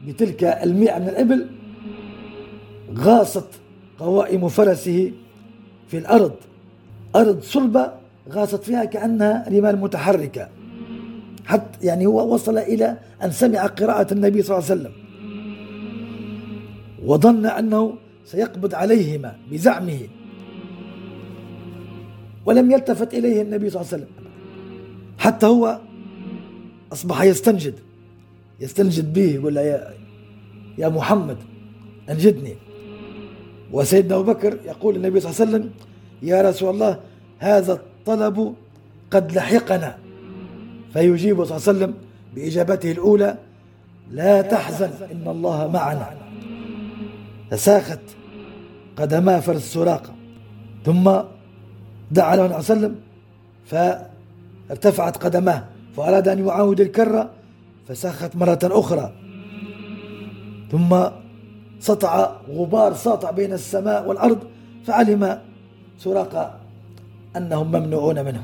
بتلك 0.07 0.45
المئة 0.45 0.99
من 0.99 1.09
الإبل 1.09 1.47
غاصت 2.97 3.47
قوائم 3.99 4.49
فرسه 4.49 5.13
في 5.89 5.99
الأرض. 5.99 6.33
أرض 7.17 7.41
صلبة 7.43 7.93
غاصت 8.33 8.65
فيها 8.65 8.85
كأنها 8.85 9.49
رمال 9.49 9.81
متحركة. 9.81 10.49
حتى 11.45 11.87
يعني 11.87 12.07
هو 12.07 12.35
وصل 12.35 12.59
إلى 12.59 12.97
أن 13.23 13.31
سمع 13.31 13.67
قراءة 13.67 14.13
النبي 14.15 14.43
صلى 14.43 14.59
الله 14.59 14.71
عليه 14.71 14.81
وسلم. 14.81 14.93
وظن 17.07 17.47
أنه 17.47 17.95
سيقبض 18.25 18.75
عليهما 18.75 19.37
بزعمه. 19.51 20.01
ولم 22.47 22.71
يلتفت 22.71 23.15
إليه 23.15 23.43
النبي 23.43 23.71
صلى 23.71 23.81
الله 23.81 23.93
عليه 23.93 24.03
وسلم. 24.03 24.15
حتى 25.19 25.47
هو 25.47 25.81
أصبح 26.93 27.23
يستنجد. 27.23 27.75
يستنجد 28.61 29.13
به 29.13 29.35
يقول 29.35 29.55
له 29.55 29.61
يا, 29.61 29.95
يا 30.79 30.89
محمد 30.89 31.37
أنجدني. 32.11 32.55
وسيدنا 33.73 34.15
أبو 34.15 34.33
بكر 34.33 34.59
يقول 34.67 34.97
النبي 34.97 35.21
صلى 35.21 35.31
الله 35.31 35.41
عليه 35.41 35.51
وسلم 35.51 35.71
يا 36.23 36.43
رسول 36.43 36.71
الله 36.71 37.01
هذا 37.39 37.73
الطلب 37.73 38.55
قد 39.11 39.33
لحقنا. 39.33 39.99
فيجيب 40.93 41.45
صلى 41.45 41.57
الله 41.57 41.69
عليه 41.69 41.79
وسلم 41.79 41.95
بإجابته 42.35 42.93
الأولى 42.93 43.39
لا 44.11 44.43
تحزن 44.43 44.91
إن 45.13 45.29
الله 45.29 45.69
معنا. 45.69 46.24
تساخت 47.51 48.01
قدما 48.97 49.41
فرس 49.41 49.73
سراقة 49.73 50.15
ثم 50.85 51.13
دعا 52.11 52.37
له 52.37 52.47
النبي 52.47 52.63
صلى 52.63 52.77
الله 52.77 52.87
عليه 52.87 52.97
وسلم 52.97 52.97
فارتفعت 54.69 55.17
قدماه 55.17 55.65
فأراد 55.97 56.29
أن 56.29 56.47
يعاود 56.47 56.81
الكرة 56.81 57.31
فساخت 57.89 58.37
مرة 58.37 58.59
أخرى. 58.63 59.13
ثم 60.73 61.05
سطع 61.81 62.31
غبار 62.51 62.95
ساطع 62.95 63.31
بين 63.31 63.53
السماء 63.53 64.09
والأرض 64.09 64.39
فعلم 64.87 65.39
سراقة 65.99 66.61
أنهم 67.37 67.69
ممنوعون 67.69 68.25
منه 68.25 68.43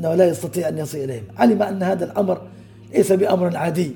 أنه 0.00 0.14
لا 0.14 0.26
يستطيع 0.28 0.68
أن 0.68 0.78
يصل 0.78 0.98
إليهم. 0.98 1.24
علم 1.36 1.62
أن 1.62 1.82
هذا 1.82 2.04
الأمر 2.04 2.42
ليس 2.94 3.12
بأمر 3.12 3.56
عادي 3.56 3.92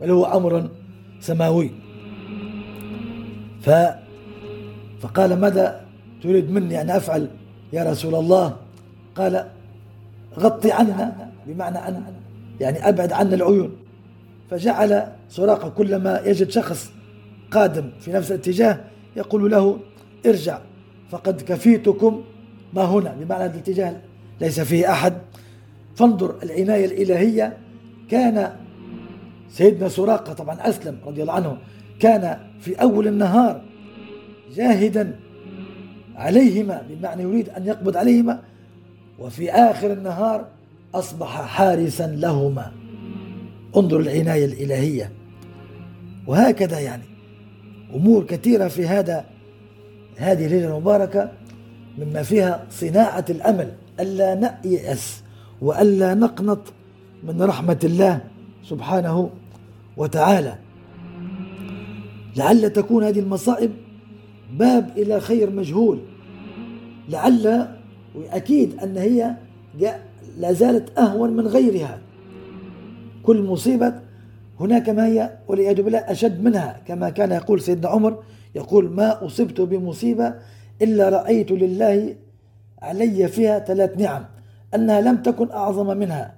بل 0.00 0.10
هو 0.10 0.24
أمر 0.24 0.68
سماوي. 1.20 1.85
ف 3.66 3.70
فقال 5.00 5.40
ماذا 5.40 5.80
تريد 6.22 6.50
مني 6.50 6.80
أن 6.80 6.90
أفعل 6.90 7.28
يا 7.72 7.84
رسول 7.84 8.14
الله؟ 8.14 8.56
قال 9.16 9.46
غطي 10.38 10.72
عنا 10.72 11.30
بمعنى 11.46 11.78
أن 11.78 12.02
يعني 12.60 12.88
أبعد 12.88 13.12
عنا 13.12 13.34
العيون. 13.34 13.76
فجعل 14.50 15.06
سراقة 15.28 15.68
كلما 15.68 16.20
يجد 16.24 16.50
شخص 16.50 16.90
قادم 17.50 17.90
في 18.00 18.12
نفس 18.12 18.32
الاتجاه 18.32 18.80
يقول 19.16 19.50
له 19.50 19.78
ارجع 20.26 20.58
فقد 21.10 21.42
كفيتكم 21.42 22.22
ما 22.74 22.82
هنا. 22.82 23.16
بمعنى 23.20 23.44
هذا 23.44 23.54
الاتجاه 23.54 23.96
ليس 24.40 24.60
فيه 24.60 24.92
أحد. 24.92 25.14
فانظر 25.96 26.34
العناية 26.42 26.84
الإلهية. 26.84 27.56
كان 28.10 28.52
سيدنا 29.50 29.88
سراقة 29.88 30.32
طبعا 30.32 30.68
أسلم 30.68 30.98
رضي 31.06 31.22
الله 31.22 31.32
عنه 31.32 31.58
كان 32.00 32.38
في 32.60 32.74
أول 32.74 33.08
النهار 33.08 33.62
جاهدا 34.54 35.18
عليهما 36.16 36.82
بمعنى 36.90 37.22
يريد 37.22 37.48
أن 37.48 37.66
يقبض 37.66 37.96
عليهما 37.96 38.42
وفي 39.18 39.50
آخر 39.50 39.92
النهار 39.92 40.46
أصبح 40.94 41.42
حارسا 41.42 42.06
لهما. 42.06 42.72
انظر 43.76 44.00
العناية 44.00 44.44
الإلهية. 44.44 45.12
وهكذا 46.26 46.80
يعني 46.80 47.02
أمور 47.94 48.24
كثيرة 48.24 48.68
في 48.68 48.86
هذا 48.86 49.24
هذه 50.16 50.46
الليلة 50.46 50.68
المباركة 50.68 51.32
مما 51.98 52.22
فيها 52.22 52.66
صناعة 52.70 53.24
الأمل 53.30 53.72
ألا 54.00 54.52
نيأس 54.64 55.22
وألا 55.60 56.14
نقنط 56.14 56.72
من 57.22 57.42
رحمة 57.42 57.78
الله 57.84 58.20
سبحانه 58.64 59.30
وتعالى. 59.96 60.65
لعل 62.36 62.70
تكون 62.70 63.04
هذه 63.04 63.18
المصائب 63.18 63.70
باب 64.52 64.90
إلى 64.96 65.20
خير 65.20 65.50
مجهول. 65.50 65.98
لعل 67.08 67.68
وأكيد 68.14 68.78
أن 68.82 68.96
هي 68.96 69.36
لا 70.38 70.52
زالت 70.52 70.98
أهون 70.98 71.30
من 71.30 71.46
غيرها. 71.46 71.98
كل 73.22 73.42
مصيبة 73.42 73.94
هناك 74.60 74.88
ما 74.88 75.06
هي 75.06 75.38
والعياذ 75.48 75.82
بالله 75.82 75.98
أشد 75.98 76.44
منها. 76.44 76.80
كما 76.86 77.10
كان 77.10 77.32
يقول 77.32 77.60
سيدنا 77.60 77.88
عمر 77.88 78.22
يقول 78.54 78.90
ما 78.90 79.26
أصبت 79.26 79.60
بمصيبة 79.60 80.34
إلا 80.82 81.08
رأيت 81.08 81.50
لله 81.50 82.16
علي 82.82 83.28
فيها 83.28 83.58
ثلاث 83.58 83.98
نعم 83.98 84.24
أنها 84.74 85.00
لم 85.00 85.16
تكن 85.16 85.50
أعظم 85.50 85.96
منها 85.96 86.34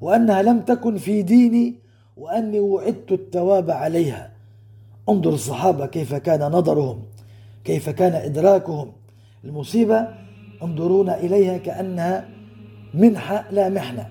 وأنها 0.00 0.42
لم 0.42 0.60
تكن 0.60 0.96
في 0.96 1.22
ديني 1.22 1.74
وأني 2.16 2.60
وعدت 2.60 3.12
التواب 3.12 3.70
عليها. 3.70 4.39
انظر 5.10 5.30
الصحابة 5.30 5.86
كيف 5.86 6.14
كان 6.14 6.40
نظرهم 6.40 7.02
كيف 7.64 7.90
كان 7.90 8.12
إدراكهم. 8.12 8.92
المصيبة 9.44 10.08
انظرون 10.62 11.10
إليها 11.10 11.58
كأنها 11.58 12.28
منحة 12.94 13.44
لا 13.50 13.68
محنة. 13.68 14.06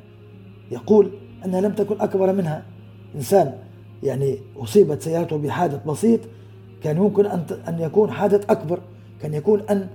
يقول 0.71 1.11
أنها 1.45 1.61
لم 1.61 1.71
تكن 1.71 2.01
أكبر 2.01 2.33
منها. 2.33 2.63
إنسان 3.15 3.53
يعني 4.03 4.37
أصيبت 4.57 5.01
سيارته 5.01 5.37
بحادث 5.37 5.85
بسيط 5.85 6.19
كان 6.83 6.97
يمكن 6.97 7.25
أن 7.25 7.45
أن 7.67 7.79
يكون 7.79 8.11
حادث 8.11 8.51
أكبر. 8.51 8.79
كان 9.21 9.33
يكون 9.33 9.61
أن 9.69 9.87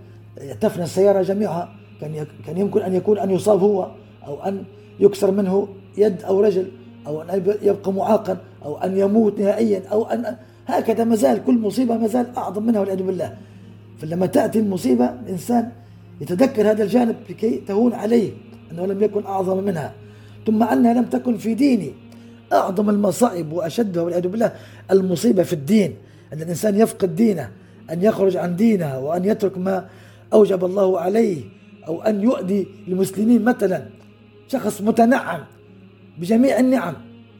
تفنى 0.60 0.84
السيارة 0.84 1.22
جميعها. 1.22 1.68
كان 2.00 2.26
كان 2.46 2.58
يمكن 2.58 2.82
أن 2.82 2.94
يكون 2.94 3.18
أن 3.18 3.30
يصاب 3.30 3.60
هو 3.60 3.90
أو 4.26 4.42
أن 4.42 4.64
يكسر 5.00 5.30
منه 5.30 5.68
يد 5.98 6.22
أو 6.22 6.40
رجل 6.40 6.70
أو 7.06 7.22
أن 7.22 7.56
يبقى 7.62 7.92
معاقا 7.92 8.38
أو 8.64 8.76
أن 8.76 8.98
يموت 8.98 9.40
نهائيا 9.40 9.82
أو 9.92 10.04
أن 10.04 10.36
هكذا 10.66 11.04
مازال 11.04 11.44
كل 11.44 11.58
مصيبة 11.58 11.96
مازال 11.96 12.26
أعظم 12.36 12.62
منها 12.62 12.80
والعياذ 12.80 13.02
بالله. 13.02 13.36
فلما 13.98 14.26
تأتي 14.26 14.58
المصيبة 14.58 15.04
الإنسان 15.04 15.70
يتذكر 16.20 16.70
هذا 16.70 16.82
الجانب 16.84 17.16
لكي 17.30 17.56
تهون 17.56 17.92
عليه 17.92 18.30
أنه 18.72 18.86
لم 18.86 19.02
يكن 19.02 19.26
أعظم 19.26 19.64
منها. 19.64 19.92
ثم 20.46 20.62
أنها 20.62 20.94
لم 20.94 21.04
تكن 21.04 21.36
في 21.36 21.54
ديني. 21.54 21.92
أعظم 22.52 22.90
المصائب 22.90 23.52
وأشدها 23.52 24.02
والعياذ 24.02 24.28
بالله 24.28 24.52
المصيبة 24.90 25.42
في 25.42 25.52
الدين. 25.52 25.94
أن 26.32 26.42
الإنسان 26.42 26.80
يفقد 26.80 27.16
دينه 27.16 27.50
أن 27.90 28.02
يخرج 28.02 28.36
عن 28.36 28.56
دينه 28.56 28.98
وأن 28.98 29.24
يترك 29.24 29.58
ما 29.58 29.86
أوجب 30.32 30.64
الله 30.64 31.00
عليه 31.00 31.42
أو 31.86 32.02
أن 32.02 32.22
يؤذي 32.22 32.66
المسلمين 32.88 33.44
مثلا. 33.44 33.82
شخص 34.48 34.80
متنعم 34.80 35.40
بجميع 36.18 36.60
النعم. 36.60 36.94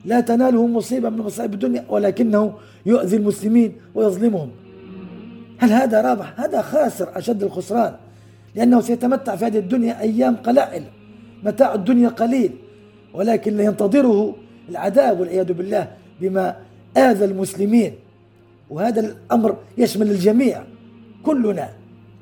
لا 0.05 0.21
تناله 0.21 0.67
مصيبة 0.67 1.11
من 1.11 1.19
مصائب 1.19 1.55
الدنيا 1.55 1.85
ولكنه 1.89 2.55
يؤذي 2.87 3.17
المسلمين 3.17 3.73
ويظلمهم 3.95 4.51
هل 5.59 5.73
هذا 5.73 6.01
رابح؟ 6.01 6.41
هذا 6.41 6.63
خاسر 6.63 7.19
أشد 7.19 7.43
الخسران 7.43 7.95
لأنه 8.55 8.81
سيتمتع 8.81 9.37
في 9.37 9.45
هذه 9.45 9.59
الدنيا 9.59 10.01
أيام 10.01 10.37
قلائل 10.37 10.83
متاع 11.45 11.75
الدنيا 11.75 12.09
قليل 12.09 12.51
ولكن 13.15 13.61
ينتظره 13.61 14.35
العذاب 14.69 15.21
والعياذ 15.21 15.53
بالله 15.53 15.89
بما 16.21 16.57
آذى 16.97 17.25
المسلمين 17.25 17.93
وهذا 18.71 19.01
الأمر 19.01 19.57
يشمل 19.79 20.11
الجميع 20.11 20.63
كلنا 21.23 21.69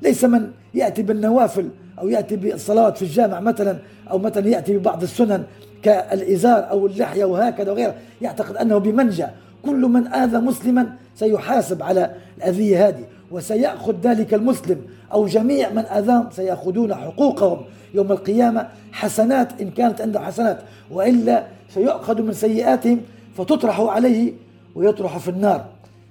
ليس 0.02 0.24
من 0.24 0.50
يأتي 0.74 1.02
بالنوافل 1.02 1.68
أو 1.98 2.08
يأتي 2.08 2.36
بالصلوات 2.36 2.96
في 2.96 3.02
الجامع 3.02 3.40
مثلا 3.40 3.78
أو 4.10 4.18
مثلا 4.18 4.48
يأتي 4.48 4.78
ببعض 4.78 5.02
السنن 5.02 5.44
كالإزار 5.82 6.70
أو 6.70 6.86
اللحية 6.86 7.24
وهكذا 7.24 7.72
وغيره. 7.72 7.94
يعتقد 8.22 8.56
أنه 8.56 8.78
بمنجأ 8.78 9.30
كل 9.62 9.80
من 9.80 10.06
آذى 10.06 10.38
مسلما 10.38 10.92
سيحاسب 11.16 11.82
على 11.82 12.14
الأذية 12.38 12.88
هذه 12.88 13.04
وسيأخذ 13.30 13.94
ذلك 14.02 14.34
المسلم 14.34 14.80
أو 15.12 15.26
جميع 15.26 15.70
من 15.70 15.84
آذاهم 15.84 16.28
سيأخذون 16.30 16.94
حقوقهم 16.94 17.60
يوم 17.94 18.12
القيامة 18.12 18.68
حسنات 18.92 19.60
إن 19.60 19.70
كانت 19.70 20.00
عنده 20.00 20.20
حسنات 20.20 20.58
وإلا 20.90 21.44
سيؤخذ 21.74 22.22
من 22.22 22.32
سيئاتهم 22.32 23.00
فتطرح 23.36 23.80
عليه 23.80 24.32
ويطرح 24.74 25.18
في 25.18 25.28
النار. 25.28 25.64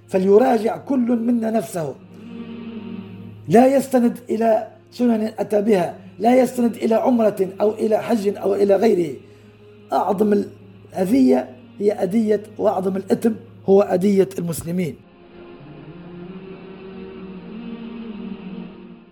فليراجع 0.08 0.76
كل 0.76 0.98
منا 0.98 1.50
نفسه. 1.50 1.94
لا 3.48 3.76
يستند 3.76 4.18
إلى 4.30 4.66
سنن 4.92 5.32
أتى 5.38 5.62
بها 5.62 5.94
لا 6.18 6.36
يستند 6.36 6.76
إلى 6.76 6.94
عمرة 6.94 7.48
أو 7.60 7.70
إلى 7.70 7.98
حج 7.98 8.36
أو 8.36 8.54
إلى 8.54 8.76
غيره. 8.76 9.16
أعظم 9.92 10.32
الأذية 10.32 11.48
هي 11.78 11.92
أذية 11.92 12.42
وأعظم 12.58 12.96
الإثم 12.96 13.32
هو 13.68 13.82
أذية 13.82 14.28
المسلمين. 14.38 14.96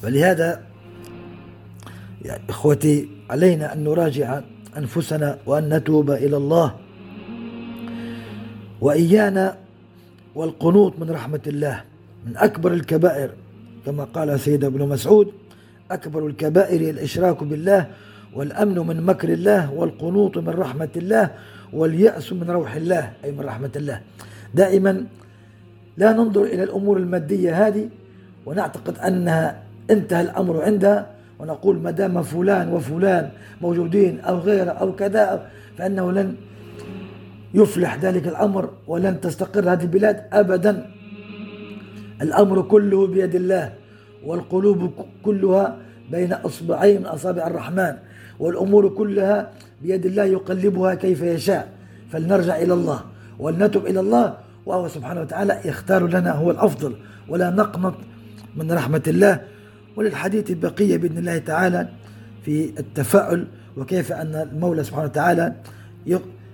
فلهذا 0.00 0.62
يا 2.24 2.38
إخوتي 2.48 3.08
علينا 3.30 3.72
أن 3.72 3.84
نراجع 3.84 4.40
أنفسنا 4.76 5.38
وأن 5.46 5.68
نتوب 5.68 6.10
إلى 6.10 6.36
الله. 6.36 6.76
وإيانا 8.80 9.56
والقنوط 10.34 10.98
من 10.98 11.10
رحمة 11.10 11.40
الله 11.46 11.84
من 12.26 12.36
أكبر 12.36 12.72
الكبائر 12.72 13.30
كما 13.86 14.04
قال 14.04 14.40
سيد 14.40 14.64
ابن 14.64 14.88
مسعود 14.88 15.32
أكبر 15.90 16.26
الكبائر 16.26 16.90
الإشراك 16.90 17.44
بالله 17.44 17.90
والأمن 18.34 18.78
من 18.86 19.02
مكر 19.02 19.28
الله 19.28 19.72
والقنوط 19.72 20.38
من 20.38 20.48
رحمة 20.48 20.88
الله 20.96 21.30
واليأس 21.72 22.32
من 22.32 22.50
روح 22.50 22.74
الله 22.74 23.12
أي 23.24 23.32
من 23.32 23.40
رحمة 23.40 23.70
الله. 23.76 24.00
دائما 24.54 25.04
لا 25.96 26.12
ننظر 26.12 26.42
إلى 26.42 26.62
الأمور 26.62 26.96
المادية 26.96 27.66
هذه 27.66 27.88
ونعتقد 28.46 28.98
أنها 28.98 29.62
انتهى 29.90 30.22
الأمر 30.22 30.62
عندها 30.62 31.06
ونقول 31.38 31.76
ما 31.78 31.90
دام 31.90 32.22
فلان 32.22 32.72
وفلان 32.72 33.30
موجودين 33.60 34.20
أو 34.20 34.38
غيره 34.38 34.70
أو 34.70 34.92
كذا 34.92 35.50
فإنه 35.78 36.12
لن 36.12 36.34
يفلح 37.54 37.98
ذلك 37.98 38.28
الأمر 38.28 38.70
ولن 38.86 39.20
تستقر 39.20 39.72
هذه 39.72 39.82
البلاد 39.82 40.24
أبدا. 40.32 40.86
الأمر 42.22 42.62
كله 42.62 43.06
بيد 43.06 43.34
الله 43.34 43.72
والقلوب 44.24 44.92
كلها 45.24 45.76
بين 46.10 46.32
أصبعين 46.32 47.00
من 47.00 47.06
أصابع 47.06 47.46
الرحمن. 47.46 47.94
والأمور 48.40 48.88
كلها 48.88 49.50
بيد 49.82 50.06
الله 50.06 50.24
يقلبها 50.24 50.94
كيف 50.94 51.22
يشاء. 51.22 51.68
فلنرجع 52.12 52.56
إلى 52.56 52.74
الله 52.74 53.00
ولنتب 53.38 53.86
إلى 53.86 54.00
الله 54.00 54.26
وهو 54.66 54.88
سبحانه 54.88 55.20
وتعالى 55.20 55.60
يختار 55.64 56.06
لنا 56.06 56.32
هو 56.32 56.50
الأفضل. 56.50 56.92
ولا 57.28 57.50
نقنط 57.50 57.94
من 58.56 58.72
رحمة 58.72 59.02
الله 59.06 59.40
وللحديث 59.96 60.50
البقية 60.50 60.96
بإذن 60.96 61.18
الله 61.18 61.38
تعالى 61.38 61.88
في 62.44 62.72
التفاؤل 62.78 63.46
وكيف 63.76 64.12
أن 64.12 64.34
المولى 64.34 64.84
سبحانه 64.84 65.04
وتعالى 65.04 65.54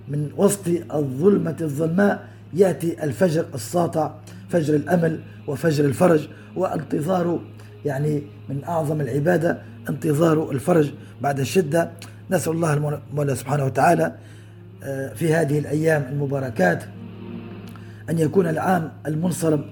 من 0.07 0.29
وسط 0.37 0.67
الظلمة 0.93 1.55
الظلماء 1.61 2.27
يأتي 2.53 3.03
الفجر 3.03 3.45
الساطع 3.55 4.13
فجر 4.49 4.75
الأمل 4.75 5.19
وفجر 5.47 5.85
الفرج 5.85 6.27
وانتظار 6.55 7.39
يعني 7.85 8.21
من 8.49 8.63
أعظم 8.63 9.01
العبادة 9.01 9.61
انتظار 9.89 10.51
الفرج 10.51 10.91
بعد 11.21 11.39
الشدة. 11.39 11.91
نسأل 12.31 12.53
الله 12.53 12.73
المولى 12.73 13.35
سبحانه 13.35 13.65
وتعالى 13.65 14.15
آه، 14.83 15.13
في 15.13 15.33
هذه 15.33 15.59
الأيام 15.59 16.05
المباركات 16.11 16.83
أن 18.09 18.19
يكون 18.19 18.47
العام 18.47 18.91
المنصرم 19.07 19.65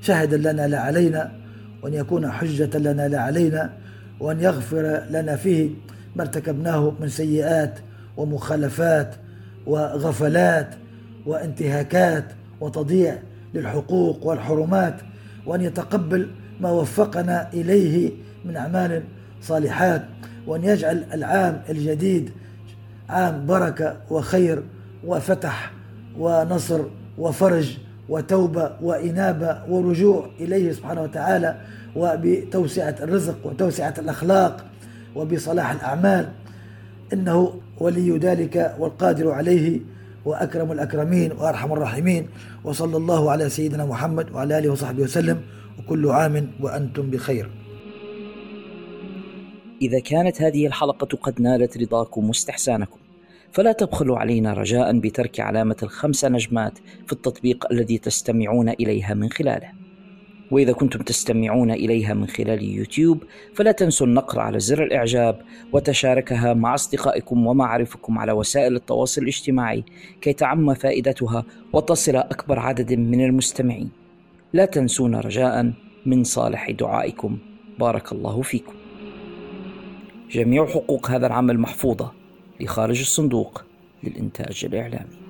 شهدا 0.00 0.52
لنا 0.52 0.68
لا 0.68 0.80
علينا 0.80 1.32
وأن 1.82 1.94
يكون 1.94 2.30
حجة 2.30 2.78
لنا 2.78 3.08
لا 3.08 3.20
علينا 3.20 3.72
وأن 4.20 4.40
يغفر 4.40 5.02
لنا 5.10 5.36
فيه 5.36 5.70
ما 6.16 6.22
ارتكبناه 6.22 6.94
من 7.00 7.08
سيئات 7.08 7.78
ومخالفات 8.16 9.14
وغفلات 9.66 10.68
وانتهاكات 11.26 12.24
وتضييع 12.60 13.18
للحقوق 13.54 14.26
والحرمات 14.26 14.94
وأن 15.46 15.60
يتقبل 15.60 16.28
ما 16.62 16.70
وفقنا 16.70 17.48
إليه 17.52 18.10
من 18.44 18.56
أعمال 18.56 19.02
صالحات 19.40 20.02
وأن 20.46 20.64
يجعل 20.64 21.04
العام 21.14 21.62
الجديد 21.70 22.30
عام 23.08 23.46
بركة 23.46 23.96
وخير 24.10 24.62
وفتح 25.06 25.72
ونصر 26.18 26.80
وفرج 27.18 27.78
وتوبة 28.08 28.72
وإنابة 28.82 29.58
ورجوع 29.68 30.30
إليه 30.40 30.72
سبحانه 30.72 31.02
وتعالى 31.02 31.56
وبتوسعة 31.96 32.96
الرزق 33.00 33.46
وتوسعة 33.46 33.94
الأخلاق 33.98 34.64
وبصلاح 35.14 35.70
الأعمال. 35.70 36.28
إنه 37.12 37.60
ولي 37.80 38.18
ذلك 38.18 38.74
والقادر 38.78 39.30
عليه 39.30 39.80
وأكرم 40.24 40.72
الأكرمين 40.72 41.32
وأرحم 41.32 41.72
الراحمين 41.72 42.28
وصلى 42.64 42.96
الله 42.96 43.30
على 43.30 43.48
سيدنا 43.48 43.84
محمد 43.84 44.30
وعلى 44.30 44.58
آله 44.58 44.70
وصحبه 44.70 45.02
وسلم 45.02 45.40
وكل 45.78 46.08
عام 46.08 46.50
وأنتم 46.60 47.10
بخير. 47.10 47.50
إذا 49.82 50.00
كانت 50.00 50.42
هذه 50.42 50.66
الحلقة 50.66 51.16
قد 51.16 51.40
نالت 51.40 51.78
رضاكم 51.78 52.28
واستحسانكم 52.28 52.98
فلا 53.52 53.72
تبخلوا 53.72 54.18
علينا 54.18 54.52
رجاء 54.52 54.98
بترك 54.98 55.40
علامة 55.40 55.76
الخمس 55.82 56.24
نجمات 56.24 56.78
في 57.06 57.12
التطبيق 57.12 57.72
الذي 57.72 57.98
تستمعون 57.98 58.68
إليها 58.68 59.14
من 59.14 59.30
خلاله. 59.30 59.81
وإذا 60.52 60.72
كنتم 60.72 61.00
تستمعون 61.00 61.70
إليها 61.70 62.14
من 62.14 62.26
خلال 62.26 62.62
يوتيوب 62.62 63.24
فلا 63.54 63.72
تنسوا 63.72 64.06
النقر 64.06 64.40
على 64.40 64.60
زر 64.60 64.84
الإعجاب 64.84 65.40
وتشاركها 65.72 66.54
مع 66.54 66.74
أصدقائكم 66.74 67.46
ومعارفكم 67.46 68.18
على 68.18 68.32
وسائل 68.32 68.76
التواصل 68.76 69.22
الاجتماعي 69.22 69.84
كي 70.20 70.32
تعم 70.32 70.74
فائدتها 70.74 71.44
وتصل 71.72 72.16
أكبر 72.16 72.58
عدد 72.58 72.92
من 72.92 73.24
المستمعين. 73.24 73.90
لا 74.52 74.64
تنسونا 74.64 75.20
رجاء 75.20 75.72
من 76.06 76.24
صالح 76.24 76.70
دعائكم. 76.70 77.38
بارك 77.78 78.12
الله 78.12 78.42
فيكم. 78.42 78.74
جميع 80.30 80.66
حقوق 80.66 81.10
هذا 81.10 81.26
العمل 81.26 81.58
محفوظة 81.58 82.12
لخارج 82.60 83.00
الصندوق 83.00 83.64
للإنتاج 84.04 84.64
الإعلامي. 84.64 85.21